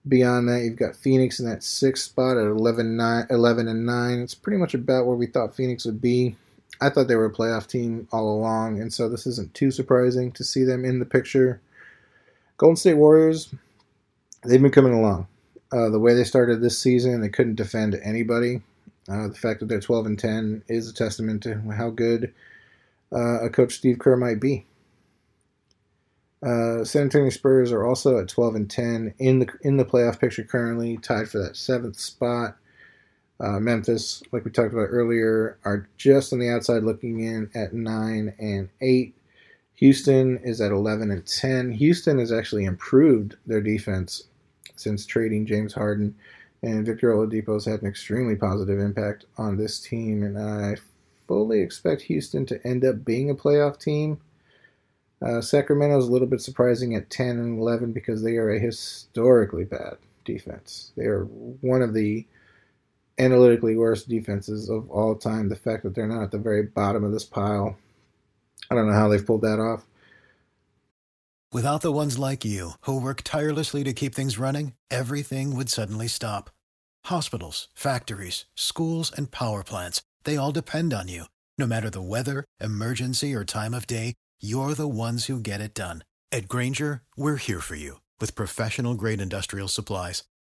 Beyond 0.07 0.49
that, 0.49 0.63
you've 0.63 0.77
got 0.79 0.97
Phoenix 0.97 1.41
in 1.41 1.47
that 1.47 1.63
sixth 1.65 2.05
spot 2.05 2.39
at 2.39 2.47
11, 2.47 2.97
9, 2.97 3.27
11 3.29 3.69
and 3.69 3.85
9. 3.85 4.19
It's 4.21 4.35
pretty 4.35 4.57
much 4.57 4.73
about 4.73 5.05
where 5.07 5.17
we 5.17 5.27
thought 5.27 5.55
Phoenix 5.55 5.85
would 5.85 6.01
be. 6.01 6.37
I 6.81 6.91
thought 6.91 7.09
they 7.09 7.17
were 7.17 7.27
a 7.27 7.33
playoff 7.33 7.67
team 7.67 8.09
all 8.13 8.35
along, 8.35 8.81
and 8.81 8.93
so 8.93 9.09
this 9.09 9.27
isn't 9.27 9.55
too 9.55 9.71
surprising 9.71 10.33
to 10.33 10.45
see 10.45 10.65
them 10.65 10.85
in 10.85 10.99
the 10.99 11.05
picture. 11.05 11.61
Golden 12.57 12.77
State 12.77 12.95
Warriors, 12.95 13.55
they've 14.45 14.63
been 14.63 14.71
coming 14.71 14.95
along. 14.95 15.27
Uh, 15.73 15.89
the 15.89 16.01
way 16.01 16.15
they 16.15 16.25
started 16.25 16.61
this 16.61 16.79
season, 16.79 17.21
they 17.21 17.29
couldn't 17.29 17.55
defend 17.55 17.99
anybody. 18.03 18.63
Uh, 19.09 19.29
the 19.29 19.35
fact 19.35 19.61
that 19.61 19.67
they're 19.67 19.81
12 19.81 20.07
and 20.07 20.19
10 20.19 20.65
is 20.69 20.89
a 20.89 20.95
testament 20.95 21.43
to 21.43 21.61
how 21.77 21.91
good 21.91 22.33
uh, 23.13 23.41
a 23.45 23.51
coach 23.51 23.75
Steve 23.75 23.99
Kerr 23.99 24.17
might 24.17 24.41
be. 24.41 24.67
Uh, 26.43 26.85
San 26.85 27.03
Antonio 27.03 27.31
Spurs 27.31 27.71
are 27.71 27.87
also 27.87 28.19
at 28.19 28.29
12 28.29 28.55
and 28.55 28.71
10 28.71 29.15
in 29.19 29.41
the 29.41 29.49
in 29.63 29.77
the 29.77 29.85
playoff 29.85 30.19
picture 30.19 30.43
currently, 30.43 30.97
tied 30.97 31.29
for 31.29 31.39
that 31.39 31.57
seventh 31.57 31.99
spot. 31.99 32.57
Uh, 33.41 33.59
Memphis, 33.59 34.23
like 34.33 34.45
we 34.45 34.51
talked 34.51 34.75
about 34.75 34.89
earlier, 34.91 35.59
are 35.65 35.89
just 35.97 36.33
on 36.33 36.39
the 36.39 36.51
outside 36.51 36.83
looking 36.83 37.21
in 37.21 37.51
at 37.55 37.73
9 37.73 38.35
and 38.39 38.69
8. 38.83 39.15
Houston 39.77 40.37
is 40.45 40.61
at 40.61 40.73
11 40.73 41.11
and 41.11 41.27
10. 41.27 41.73
Houston 41.73 42.19
has 42.19 42.33
actually 42.33 42.67
improved 42.67 43.37
their 43.47 43.63
defense 43.63 44.25
since 44.77 45.07
trading 45.07 45.47
James 45.47 45.73
Harden, 45.73 46.15
and 46.63 46.85
Victor 46.85 47.13
Oladipo 47.13 47.55
has 47.55 47.65
had 47.65 47.81
an 47.81 47.89
extremely 47.89 48.37
positive 48.37 48.79
impact 48.79 49.25
on 49.39 49.57
this 49.57 49.81
team. 49.81 50.23
And 50.23 50.39
I 50.39 50.77
fully 51.27 51.61
expect 51.61 52.03
Houston 52.03 52.45
to 52.47 52.67
end 52.67 52.85
up 52.85 53.07
being 53.07 53.31
a 53.31 53.35
playoff 53.35 53.81
team. 53.81 54.21
Uh, 55.23 55.41
Sacramento 55.41 55.99
is 55.99 56.09
a 56.09 56.13
little 56.13 56.29
bit 56.29 56.43
surprising 56.43 56.95
at 56.95 57.09
10 57.09 57.39
and 57.39 57.59
11 57.59 57.93
because 57.93 58.23
they 58.23 58.37
are 58.37 58.51
a 58.51 58.59
historically 58.59 59.65
bad 59.65 59.97
defense. 60.27 60.93
They 60.97 61.05
are 61.05 61.25
one 61.25 61.81
of 61.81 61.95
the 61.95 62.27
analytically 63.21 63.77
worst 63.77 64.09
defenses 64.09 64.69
of 64.69 64.91
all 64.91 65.15
time. 65.15 65.49
The 65.49 65.57
fact 65.57 65.83
that 65.85 65.95
they're 65.95 66.09
not 66.09 66.23
at 66.23 66.31
the 66.31 66.39
very 66.39 66.65
bottom 66.65 67.05
of 67.05 67.13
this 67.13 67.25
pile, 67.25 67.77
I 68.71 68.75
don't 68.75 68.89
know 68.89 68.95
how 68.95 69.09
they've 69.09 69.25
pulled 69.25 69.43
that 69.43 69.61
off. 69.61 69.85
Without 71.53 71.83
the 71.83 71.93
ones 71.93 72.17
like 72.17 72.45
you, 72.45 72.73
who 72.83 73.01
work 73.01 73.23
tirelessly 73.25 73.83
to 73.85 73.93
keep 73.93 74.15
things 74.15 74.39
running, 74.39 74.75
everything 74.91 75.57
would 75.57 75.69
suddenly 75.69 76.07
stop. 76.07 76.49
Hospitals, 77.07 77.69
factories, 77.75 78.45
schools, 78.55 79.11
and 79.15 79.33
power 79.33 79.65
plants, 79.65 80.01
they 80.25 80.37
all 80.37 80.53
depend 80.53 80.93
on 80.93 81.09
you. 81.09 81.25
No 81.59 81.67
matter 81.67 81.91
the 81.91 82.01
weather, 82.01 82.45
emergency, 82.61 83.35
or 83.35 83.45
time 83.45 83.75
of 83.75 83.87
day, 83.87 84.15
you're 84.41 84.75
the 84.75 84.89
ones 84.89 85.27
who 85.27 85.41
get 85.41 85.61
it 85.61 85.75
done. 85.75 86.05
At 86.31 86.47
Grainger, 86.47 87.03
we're 87.17 87.37
here 87.37 87.61
for 87.61 87.75
you 87.75 88.01
with 88.21 88.37
professional 88.37 88.95
grade 88.95 89.21
industrial 89.21 89.67
supplies. 89.67 90.23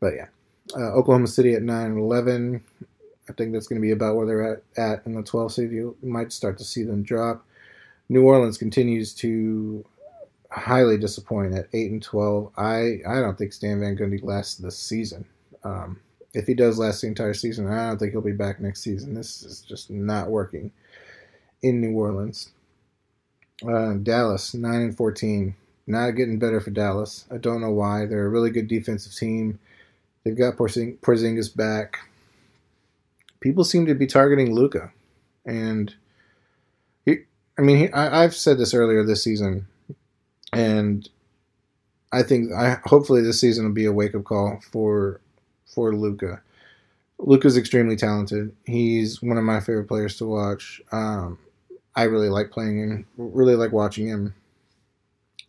But 0.00 0.14
yeah, 0.14 0.26
uh, 0.76 0.92
Oklahoma 0.92 1.26
City 1.26 1.54
at 1.54 1.62
9 1.62 1.86
and 1.86 1.98
11. 1.98 2.62
I 3.28 3.32
think 3.34 3.52
that's 3.52 3.66
going 3.66 3.80
to 3.80 3.86
be 3.86 3.92
about 3.92 4.16
where 4.16 4.26
they're 4.26 4.52
at, 4.54 4.62
at 4.76 5.06
in 5.06 5.14
the 5.14 5.22
12 5.22 5.52
seed. 5.52 5.72
You 5.72 5.96
might 6.02 6.32
start 6.32 6.58
to 6.58 6.64
see 6.64 6.82
them 6.82 7.02
drop. 7.02 7.44
New 8.08 8.24
Orleans 8.24 8.56
continues 8.56 9.12
to 9.16 9.84
highly 10.50 10.96
disappoint 10.96 11.54
at 11.54 11.68
8 11.72 11.90
and 11.90 12.02
12. 12.02 12.52
I, 12.56 12.98
I 13.06 13.20
don't 13.20 13.36
think 13.36 13.52
Stan 13.52 13.80
Van 13.80 13.96
Gundy 13.96 14.22
lasts 14.22 14.56
this 14.56 14.78
season. 14.78 15.26
Um, 15.62 16.00
if 16.32 16.46
he 16.46 16.54
does 16.54 16.78
last 16.78 17.00
the 17.02 17.06
entire 17.06 17.34
season, 17.34 17.68
I 17.68 17.88
don't 17.88 17.98
think 17.98 18.12
he'll 18.12 18.20
be 18.20 18.32
back 18.32 18.60
next 18.60 18.82
season. 18.82 19.14
This 19.14 19.42
is 19.42 19.60
just 19.60 19.90
not 19.90 20.30
working 20.30 20.70
in 21.62 21.80
New 21.80 21.92
Orleans. 21.92 22.50
Uh, 23.66 23.94
Dallas, 23.94 24.54
9 24.54 24.74
and 24.74 24.96
14. 24.96 25.54
Not 25.86 26.10
getting 26.12 26.38
better 26.38 26.60
for 26.60 26.70
Dallas. 26.70 27.24
I 27.30 27.38
don't 27.38 27.60
know 27.60 27.70
why. 27.70 28.06
They're 28.06 28.26
a 28.26 28.30
really 28.30 28.50
good 28.50 28.68
defensive 28.68 29.14
team. 29.14 29.58
They've 30.28 30.36
got 30.36 30.58
Porzing- 30.58 30.98
Porzingis 30.98 31.56
back. 31.56 32.00
People 33.40 33.64
seem 33.64 33.86
to 33.86 33.94
be 33.94 34.06
targeting 34.06 34.54
Luka, 34.54 34.92
and 35.46 35.94
he, 37.06 37.20
I 37.58 37.62
mean, 37.62 37.76
he, 37.78 37.92
I, 37.92 38.24
I've 38.24 38.34
said 38.34 38.58
this 38.58 38.74
earlier 38.74 39.02
this 39.02 39.24
season, 39.24 39.66
and 40.52 41.08
I 42.12 42.22
think 42.22 42.52
I 42.52 42.76
hopefully 42.84 43.22
this 43.22 43.40
season 43.40 43.64
will 43.64 43.72
be 43.72 43.86
a 43.86 43.92
wake 43.92 44.14
up 44.14 44.24
call 44.24 44.60
for 44.70 45.22
for 45.64 45.94
Luka. 45.94 46.42
Luka's 47.18 47.56
extremely 47.56 47.96
talented. 47.96 48.54
He's 48.66 49.22
one 49.22 49.38
of 49.38 49.44
my 49.44 49.60
favorite 49.60 49.88
players 49.88 50.18
to 50.18 50.26
watch. 50.26 50.82
Um, 50.92 51.38
I 51.96 52.02
really 52.02 52.28
like 52.28 52.50
playing 52.50 52.80
him. 52.80 53.06
Really 53.16 53.56
like 53.56 53.72
watching 53.72 54.08
him. 54.08 54.34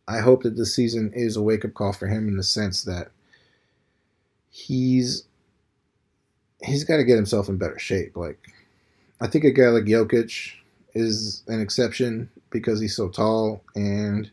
I 0.07 0.19
hope 0.19 0.43
that 0.43 0.55
this 0.55 0.73
season 0.73 1.11
is 1.13 1.35
a 1.35 1.41
wake 1.41 1.65
up 1.65 1.73
call 1.73 1.91
for 1.91 2.07
him 2.07 2.29
in 2.29 2.37
the 2.37 2.43
sense 2.43 2.83
that 2.83 3.11
he's 4.49 5.25
he's 6.63 6.83
got 6.83 6.97
to 6.97 7.03
get 7.03 7.15
himself 7.15 7.49
in 7.49 7.57
better 7.57 7.79
shape. 7.79 8.15
Like 8.15 8.39
I 9.21 9.27
think 9.27 9.43
a 9.43 9.51
guy 9.51 9.67
like 9.69 9.85
Jokic 9.85 10.53
is 10.93 11.43
an 11.47 11.61
exception 11.61 12.29
because 12.49 12.79
he's 12.79 12.95
so 12.95 13.09
tall 13.09 13.61
and 13.75 14.29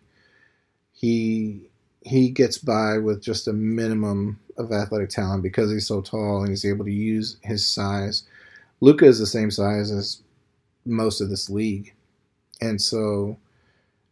he 0.92 1.68
he 2.02 2.30
gets 2.30 2.58
by 2.58 2.98
with 2.98 3.22
just 3.22 3.48
a 3.48 3.52
minimum 3.52 4.38
of 4.56 4.72
athletic 4.72 5.10
talent 5.10 5.42
because 5.42 5.70
he's 5.70 5.86
so 5.86 6.00
tall 6.00 6.40
and 6.40 6.48
he's 6.48 6.64
able 6.64 6.84
to 6.84 6.92
use 6.92 7.36
his 7.42 7.66
size. 7.66 8.22
Luka 8.80 9.04
is 9.04 9.18
the 9.18 9.26
same 9.26 9.50
size 9.50 9.90
as 9.90 10.22
most 10.84 11.20
of 11.20 11.28
this 11.28 11.50
league. 11.50 11.92
And 12.60 12.80
so 12.80 13.36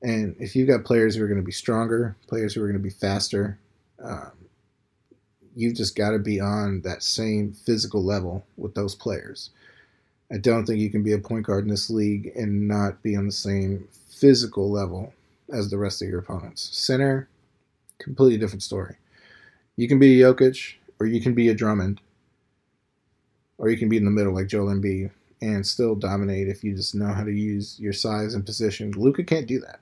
and 0.02 0.36
if 0.38 0.54
you've 0.54 0.68
got 0.68 0.84
players 0.84 1.14
who 1.16 1.24
are 1.24 1.28
going 1.28 1.40
to 1.40 1.44
be 1.44 1.52
stronger, 1.52 2.14
players 2.26 2.52
who 2.52 2.62
are 2.62 2.66
going 2.66 2.76
to 2.76 2.82
be 2.82 2.90
faster, 2.90 3.58
um, 4.02 4.32
you've 5.54 5.74
just 5.74 5.96
got 5.96 6.10
to 6.10 6.18
be 6.18 6.40
on 6.40 6.80
that 6.82 7.02
same 7.02 7.52
physical 7.52 8.02
level 8.02 8.44
with 8.56 8.74
those 8.74 8.94
players. 8.94 9.50
I 10.32 10.38
don't 10.38 10.66
think 10.66 10.80
you 10.80 10.90
can 10.90 11.02
be 11.02 11.12
a 11.12 11.18
point 11.18 11.46
guard 11.46 11.64
in 11.64 11.70
this 11.70 11.90
league 11.90 12.32
and 12.34 12.66
not 12.66 13.02
be 13.02 13.16
on 13.16 13.26
the 13.26 13.32
same 13.32 13.88
physical 14.08 14.70
level 14.70 15.12
as 15.52 15.70
the 15.70 15.78
rest 15.78 16.02
of 16.02 16.08
your 16.08 16.20
opponents. 16.20 16.70
Center, 16.72 17.28
completely 17.98 18.38
different 18.38 18.62
story. 18.62 18.96
You 19.76 19.88
can 19.88 19.98
be 19.98 20.22
a 20.22 20.32
Jokic, 20.32 20.74
or 20.98 21.06
you 21.06 21.20
can 21.20 21.34
be 21.34 21.48
a 21.48 21.54
Drummond, 21.54 22.00
or 23.58 23.68
you 23.68 23.76
can 23.76 23.88
be 23.88 23.96
in 23.96 24.04
the 24.04 24.10
middle 24.10 24.34
like 24.34 24.46
Joel 24.46 24.74
Embiid 24.74 25.10
and 25.42 25.66
still 25.66 25.94
dominate 25.94 26.48
if 26.48 26.64
you 26.64 26.74
just 26.74 26.94
know 26.94 27.12
how 27.12 27.22
to 27.22 27.30
use 27.30 27.78
your 27.78 27.92
size 27.92 28.34
and 28.34 28.46
position. 28.46 28.92
Luka 28.92 29.22
can't 29.22 29.46
do 29.46 29.60
that. 29.60 29.80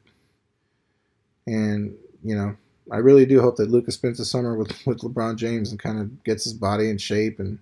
And, 1.47 1.95
you 2.23 2.35
know, 2.35 2.57
I 2.90 2.97
really 2.97 3.27
do 3.27 3.40
hope 3.40 3.57
that 3.57 3.71
Luka 3.71 3.92
spends 3.92 4.18
the 4.18 4.25
summer 4.25 4.57
with, 4.57 4.87
with 4.87 5.01
LeBron 5.01 5.37
James 5.37 5.71
and 5.71 5.79
kind 5.79 6.01
of 6.01 6.25
gets 6.25 6.45
his 6.45 6.53
body 6.53 6.90
in 6.90 6.99
shape 6.99 7.38
and 7.38 7.59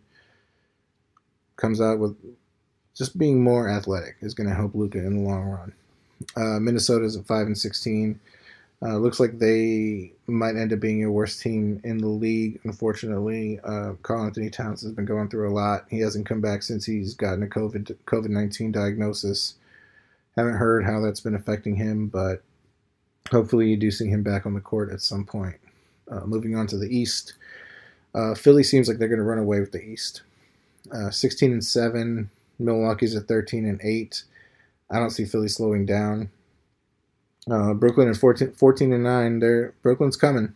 comes 1.56 1.80
out 1.80 1.98
with 1.98 2.16
just 2.94 3.18
being 3.18 3.42
more 3.42 3.68
athletic 3.68 4.16
is 4.22 4.34
going 4.34 4.48
to 4.48 4.54
help 4.54 4.74
Luka 4.74 4.98
in 4.98 5.22
the 5.22 5.28
long 5.28 5.44
run. 5.44 5.72
Uh, 6.36 6.58
Minnesota's 6.58 7.16
at 7.16 7.26
five 7.26 7.46
and 7.46 7.56
sixteen. 7.56 8.18
Uh, 8.82 8.96
looks 8.96 9.20
like 9.20 9.38
they 9.38 10.10
might 10.26 10.56
end 10.56 10.72
up 10.72 10.80
being 10.80 10.98
your 10.98 11.12
worst 11.12 11.42
team 11.42 11.82
in 11.84 11.98
the 11.98 12.08
league. 12.08 12.58
Unfortunately, 12.64 13.60
uh, 13.62 13.92
Karl-Anthony 14.02 14.48
Towns 14.48 14.80
has 14.80 14.92
been 14.92 15.04
going 15.04 15.28
through 15.28 15.50
a 15.50 15.52
lot. 15.52 15.84
He 15.90 16.00
hasn't 16.00 16.24
come 16.24 16.40
back 16.40 16.62
since 16.62 16.86
he's 16.86 17.12
gotten 17.12 17.42
a 17.42 17.46
COVID 17.46 17.94
COVID 18.06 18.30
nineteen 18.30 18.72
diagnosis. 18.72 19.56
Haven't 20.36 20.54
heard 20.54 20.84
how 20.84 21.00
that's 21.00 21.20
been 21.20 21.34
affecting 21.34 21.76
him, 21.76 22.06
but 22.06 22.42
hopefully 23.30 23.68
you 23.68 23.76
do 23.76 23.90
see 23.90 24.08
him 24.08 24.22
back 24.22 24.46
on 24.46 24.54
the 24.54 24.60
court 24.60 24.92
at 24.92 25.00
some 25.00 25.24
point. 25.24 25.56
Uh, 26.10 26.24
moving 26.26 26.56
on 26.56 26.66
to 26.66 26.76
the 26.76 26.88
East, 26.88 27.34
uh, 28.14 28.34
Philly 28.34 28.62
seems 28.64 28.88
like 28.88 28.98
they're 28.98 29.08
going 29.08 29.18
to 29.18 29.24
run 29.24 29.38
away 29.38 29.60
with 29.60 29.72
the 29.72 29.82
East. 29.82 30.22
Uh, 30.92 31.10
16 31.10 31.52
and 31.52 31.64
seven. 31.64 32.30
Milwaukee's 32.58 33.14
at 33.16 33.28
13 33.28 33.64
and 33.64 33.80
eight. 33.82 34.24
I 34.90 34.98
don't 34.98 35.10
see 35.10 35.24
Philly 35.24 35.48
slowing 35.48 35.86
down. 35.86 36.30
Uh, 37.50 37.74
Brooklyn 37.74 38.08
at 38.08 38.16
14, 38.16 38.52
14 38.52 38.92
and 38.92 39.04
nine. 39.04 39.38
They're 39.38 39.74
Brooklyn's 39.82 40.16
coming. 40.16 40.54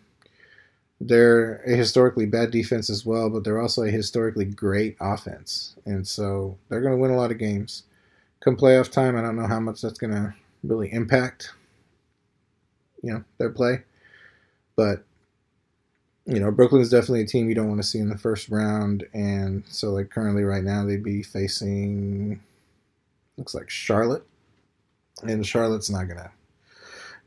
They're 1.00 1.56
a 1.66 1.70
historically 1.74 2.26
bad 2.26 2.50
defense 2.50 2.88
as 2.88 3.04
well, 3.04 3.30
but 3.30 3.44
they're 3.44 3.60
also 3.60 3.82
a 3.82 3.90
historically 3.90 4.44
great 4.44 4.96
offense, 5.00 5.76
and 5.84 6.06
so 6.06 6.56
they're 6.68 6.80
going 6.80 6.94
to 6.94 7.00
win 7.00 7.10
a 7.10 7.16
lot 7.16 7.30
of 7.30 7.38
games. 7.38 7.82
Come 8.40 8.56
playoff 8.56 8.90
time, 8.90 9.16
I 9.16 9.22
don't 9.22 9.36
know 9.36 9.46
how 9.46 9.60
much 9.60 9.82
that's 9.82 9.98
going 9.98 10.12
to 10.12 10.34
really 10.62 10.92
impact, 10.92 11.52
you 13.04 13.12
know, 13.12 13.24
their 13.38 13.50
play, 13.50 13.82
but 14.76 15.04
you 16.26 16.40
know, 16.40 16.50
Brooklyn 16.50 16.80
is 16.80 16.88
definitely 16.88 17.20
a 17.20 17.26
team 17.26 17.48
you 17.48 17.54
don't 17.54 17.68
want 17.68 17.82
to 17.82 17.86
see 17.86 17.98
in 17.98 18.08
the 18.08 18.16
first 18.16 18.48
round, 18.48 19.04
and 19.12 19.62
so 19.68 19.90
like 19.90 20.10
currently 20.10 20.42
right 20.42 20.64
now 20.64 20.84
they'd 20.84 21.02
be 21.02 21.22
facing 21.22 22.40
looks 23.36 23.54
like 23.54 23.68
Charlotte, 23.68 24.24
and 25.22 25.46
Charlotte's 25.46 25.90
not 25.90 26.08
gonna 26.08 26.30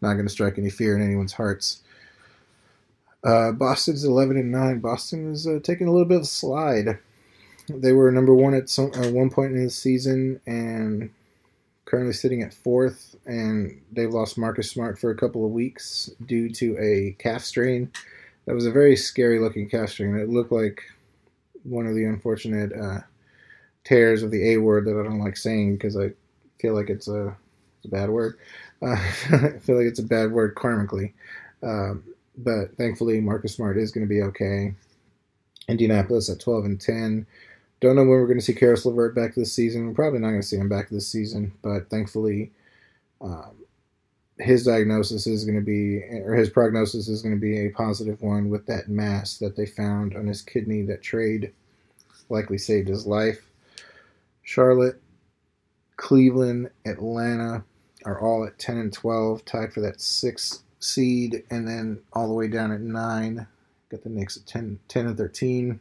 not 0.01 0.15
gonna 0.15 0.29
strike 0.29 0.57
any 0.57 0.71
fear 0.71 0.95
in 0.95 1.03
anyone's 1.03 1.33
hearts. 1.33 1.83
Uh, 3.23 3.51
Boston's 3.51 4.03
eleven 4.03 4.37
and 4.37 4.51
nine. 4.51 4.79
Boston 4.79 5.31
is 5.31 5.45
uh, 5.45 5.59
taking 5.61 5.87
a 5.87 5.91
little 5.91 6.07
bit 6.07 6.17
of 6.17 6.23
a 6.23 6.25
slide. 6.25 6.99
They 7.69 7.91
were 7.91 8.11
number 8.11 8.33
one 8.33 8.53
at 8.53 8.69
some 8.69 8.91
uh, 8.95 9.09
one 9.09 9.29
point 9.29 9.53
in 9.53 9.63
the 9.63 9.69
season, 9.69 10.41
and 10.47 11.11
currently 11.87 12.13
sitting 12.13 12.43
at 12.43 12.53
fourth. 12.53 13.15
And 13.25 13.81
they've 13.91 14.13
lost 14.13 14.37
Marcus 14.37 14.69
Smart 14.69 14.99
for 14.99 15.09
a 15.09 15.15
couple 15.15 15.45
of 15.45 15.51
weeks 15.51 16.11
due 16.25 16.49
to 16.51 16.77
a 16.77 17.15
calf 17.17 17.43
strain. 17.43 17.91
That 18.45 18.55
was 18.55 18.65
a 18.65 18.71
very 18.71 18.95
scary 18.95 19.39
looking 19.39 19.69
calf 19.69 19.89
strain. 19.89 20.15
It 20.17 20.29
looked 20.29 20.51
like 20.51 20.83
one 21.63 21.87
of 21.87 21.95
the 21.95 22.05
unfortunate 22.05 22.71
uh, 22.73 22.99
tears 23.83 24.21
of 24.21 24.31
the 24.31 24.53
A 24.53 24.57
word 24.57 24.85
that 24.85 24.99
I 24.99 25.03
don't 25.03 25.19
like 25.19 25.37
saying 25.37 25.75
because 25.77 25.97
I 25.97 26.11
feel 26.59 26.75
like 26.75 26.89
it's 26.89 27.07
a, 27.07 27.35
it's 27.77 27.85
a 27.85 27.89
bad 27.89 28.09
word. 28.09 28.37
Uh, 28.81 28.91
I 29.31 29.59
feel 29.59 29.77
like 29.77 29.87
it's 29.87 29.99
a 29.99 30.03
bad 30.03 30.31
word 30.31 30.55
karmically. 30.55 31.13
Um, 31.63 32.03
but 32.37 32.75
thankfully, 32.77 33.19
Marcus 33.21 33.55
Smart 33.55 33.77
is 33.77 33.91
going 33.91 34.05
to 34.05 34.13
be 34.13 34.21
okay. 34.21 34.75
Indianapolis 35.67 36.29
at 36.29 36.39
12 36.39 36.65
and 36.65 36.81
10. 36.81 37.25
Don't 37.79 37.95
know 37.95 38.01
when 38.01 38.09
we're 38.09 38.27
going 38.27 38.39
to 38.39 38.45
see 38.45 38.53
Caris 38.53 38.85
LeVert 38.85 39.13
back 39.13 39.35
this 39.35 39.53
season. 39.53 39.87
We're 39.87 39.93
probably 39.93 40.19
not 40.19 40.29
going 40.29 40.41
to 40.41 40.47
see 40.47 40.57
him 40.57 40.69
back 40.69 40.89
this 40.89 41.07
season, 41.07 41.53
but 41.61 41.89
thankfully, 41.89 42.51
um, 43.21 43.55
his 44.39 44.65
diagnosis 44.65 45.27
is 45.27 45.45
going 45.45 45.59
to 45.59 45.65
be, 45.65 45.97
or 45.97 46.33
his 46.33 46.49
prognosis 46.49 47.07
is 47.07 47.21
going 47.21 47.35
to 47.35 47.41
be 47.41 47.65
a 47.65 47.69
positive 47.69 48.21
one 48.21 48.49
with 48.49 48.65
that 48.65 48.87
mass 48.87 49.37
that 49.37 49.55
they 49.55 49.65
found 49.65 50.15
on 50.15 50.27
his 50.27 50.41
kidney 50.41 50.81
that 50.83 51.01
trade 51.01 51.53
likely 52.29 52.57
saved 52.57 52.87
his 52.87 53.05
life. 53.05 53.49
Charlotte, 54.43 55.01
Cleveland, 55.97 56.69
Atlanta 56.85 57.63
are 58.05 58.19
all 58.21 58.45
at 58.45 58.59
10 58.59 58.77
and 58.77 58.93
12, 58.93 59.45
tied 59.45 59.73
for 59.73 59.81
that 59.81 60.01
sixth 60.01 60.63
seed, 60.79 61.43
and 61.49 61.67
then 61.67 61.99
all 62.13 62.27
the 62.27 62.33
way 62.33 62.47
down 62.47 62.71
at 62.71 62.81
9. 62.81 63.47
Got 63.89 64.03
the 64.03 64.09
Knicks 64.09 64.37
at 64.37 64.45
10, 64.45 64.79
10 64.87 65.07
and 65.07 65.17
13. 65.17 65.79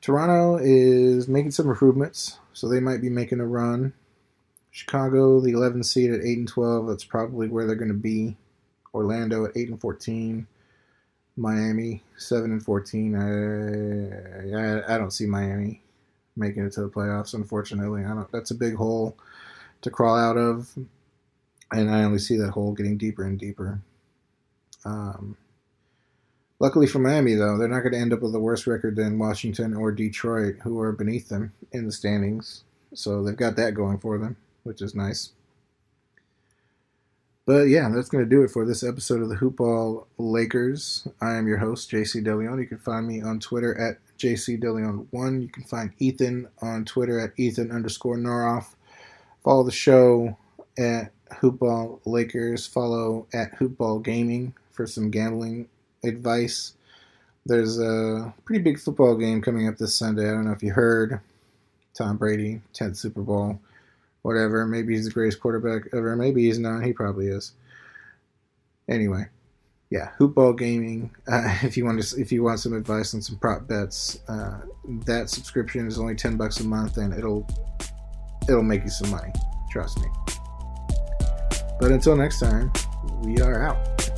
Toronto 0.00 0.58
is 0.62 1.28
making 1.28 1.50
some 1.50 1.68
improvements, 1.68 2.38
so 2.52 2.68
they 2.68 2.80
might 2.80 3.00
be 3.00 3.10
making 3.10 3.40
a 3.40 3.46
run. 3.46 3.92
Chicago, 4.70 5.40
the 5.40 5.52
11th 5.52 5.86
seed 5.86 6.12
at 6.12 6.20
8 6.20 6.38
and 6.38 6.48
12. 6.48 6.86
That's 6.86 7.04
probably 7.04 7.48
where 7.48 7.66
they're 7.66 7.74
going 7.74 7.88
to 7.88 7.94
be. 7.94 8.36
Orlando 8.94 9.44
at 9.44 9.56
8 9.56 9.70
and 9.70 9.80
14. 9.80 10.46
Miami 11.36 12.02
7 12.16 12.50
and 12.50 12.62
14. 12.62 13.14
I, 13.14 14.56
I, 14.56 14.94
I 14.94 14.98
don't 14.98 15.12
see 15.12 15.26
Miami 15.26 15.82
making 16.36 16.64
it 16.64 16.72
to 16.72 16.82
the 16.82 16.88
playoffs. 16.88 17.34
Unfortunately, 17.34 18.04
I 18.04 18.08
don't. 18.08 18.30
That's 18.32 18.50
a 18.50 18.56
big 18.56 18.74
hole 18.74 19.16
to 19.82 19.90
crawl 19.90 20.16
out 20.16 20.36
of, 20.36 20.70
and 21.72 21.90
I 21.90 22.02
only 22.02 22.18
see 22.18 22.36
that 22.36 22.50
hole 22.50 22.72
getting 22.72 22.96
deeper 22.96 23.24
and 23.24 23.38
deeper. 23.38 23.80
Um, 24.84 25.36
luckily 26.60 26.86
for 26.86 26.98
Miami, 26.98 27.34
though, 27.34 27.56
they're 27.56 27.68
not 27.68 27.80
going 27.80 27.92
to 27.92 27.98
end 27.98 28.12
up 28.12 28.22
with 28.22 28.34
a 28.34 28.40
worse 28.40 28.66
record 28.66 28.96
than 28.96 29.18
Washington 29.18 29.74
or 29.74 29.92
Detroit, 29.92 30.56
who 30.62 30.80
are 30.80 30.92
beneath 30.92 31.28
them 31.28 31.52
in 31.72 31.86
the 31.86 31.92
standings. 31.92 32.64
So 32.94 33.22
they've 33.22 33.36
got 33.36 33.56
that 33.56 33.74
going 33.74 33.98
for 33.98 34.18
them, 34.18 34.36
which 34.64 34.82
is 34.82 34.94
nice. 34.94 35.32
But 37.46 37.68
yeah, 37.68 37.88
that's 37.88 38.10
going 38.10 38.22
to 38.22 38.28
do 38.28 38.42
it 38.42 38.50
for 38.50 38.66
this 38.66 38.82
episode 38.82 39.22
of 39.22 39.30
the 39.30 39.36
Hoopball 39.36 40.04
Lakers. 40.18 41.08
I 41.22 41.36
am 41.36 41.48
your 41.48 41.56
host, 41.56 41.90
JC 41.90 42.22
DeLeon. 42.22 42.60
You 42.60 42.66
can 42.66 42.78
find 42.78 43.06
me 43.06 43.22
on 43.22 43.40
Twitter 43.40 43.78
at 43.80 43.96
JC 44.18 44.62
DeLeon1. 44.62 45.42
You 45.42 45.48
can 45.48 45.62
find 45.62 45.92
Ethan 45.98 46.48
on 46.60 46.84
Twitter 46.84 47.18
at 47.18 47.32
Ethan 47.38 47.70
underscore 47.70 48.18
Noroff. 48.18 48.74
Follow 49.42 49.64
the 49.64 49.70
show 49.70 50.36
at 50.78 51.10
Hoopball 51.32 52.00
Lakers. 52.04 52.66
Follow 52.66 53.26
at 53.32 53.58
Hoopball 53.58 54.02
Gaming 54.02 54.52
for 54.70 54.86
some 54.86 55.10
gambling 55.10 55.68
advice. 56.04 56.74
There's 57.46 57.78
a 57.78 58.32
pretty 58.44 58.62
big 58.62 58.78
football 58.78 59.16
game 59.16 59.40
coming 59.40 59.68
up 59.68 59.78
this 59.78 59.94
Sunday. 59.94 60.28
I 60.28 60.32
don't 60.32 60.44
know 60.44 60.52
if 60.52 60.62
you 60.62 60.72
heard. 60.72 61.20
Tom 61.94 62.16
Brady, 62.16 62.60
10th 62.74 62.96
Super 62.96 63.22
Bowl 63.22 63.58
whatever. 64.22 64.66
Maybe 64.66 64.94
he's 64.94 65.06
the 65.06 65.10
greatest 65.10 65.40
quarterback 65.40 65.88
ever. 65.94 66.16
Maybe 66.16 66.44
he's 66.44 66.58
not. 66.58 66.84
He 66.84 66.92
probably 66.92 67.28
is. 67.28 67.52
Anyway, 68.88 69.26
yeah, 69.90 70.10
hoopball 70.18 70.58
gaming. 70.58 71.10
Uh, 71.26 71.56
if 71.62 71.76
you 71.76 71.84
want 71.84 72.02
to, 72.02 72.20
if 72.20 72.32
you 72.32 72.42
want 72.42 72.60
some 72.60 72.74
advice 72.74 73.14
on 73.14 73.22
some 73.22 73.38
prop 73.38 73.66
bets, 73.66 74.20
uh, 74.28 74.60
that 75.06 75.30
subscription 75.30 75.86
is 75.86 75.98
only 75.98 76.14
ten 76.14 76.36
bucks 76.36 76.60
a 76.60 76.64
month, 76.64 76.98
and 76.98 77.14
it'll 77.14 77.46
it'll 78.48 78.62
make 78.62 78.84
you 78.84 78.90
some 78.90 79.10
money. 79.10 79.32
Trust 79.70 79.98
me. 80.00 80.08
But 81.80 81.92
until 81.92 82.16
next 82.16 82.40
time, 82.40 82.72
we 83.22 83.38
are 83.40 83.62
out. 83.62 84.17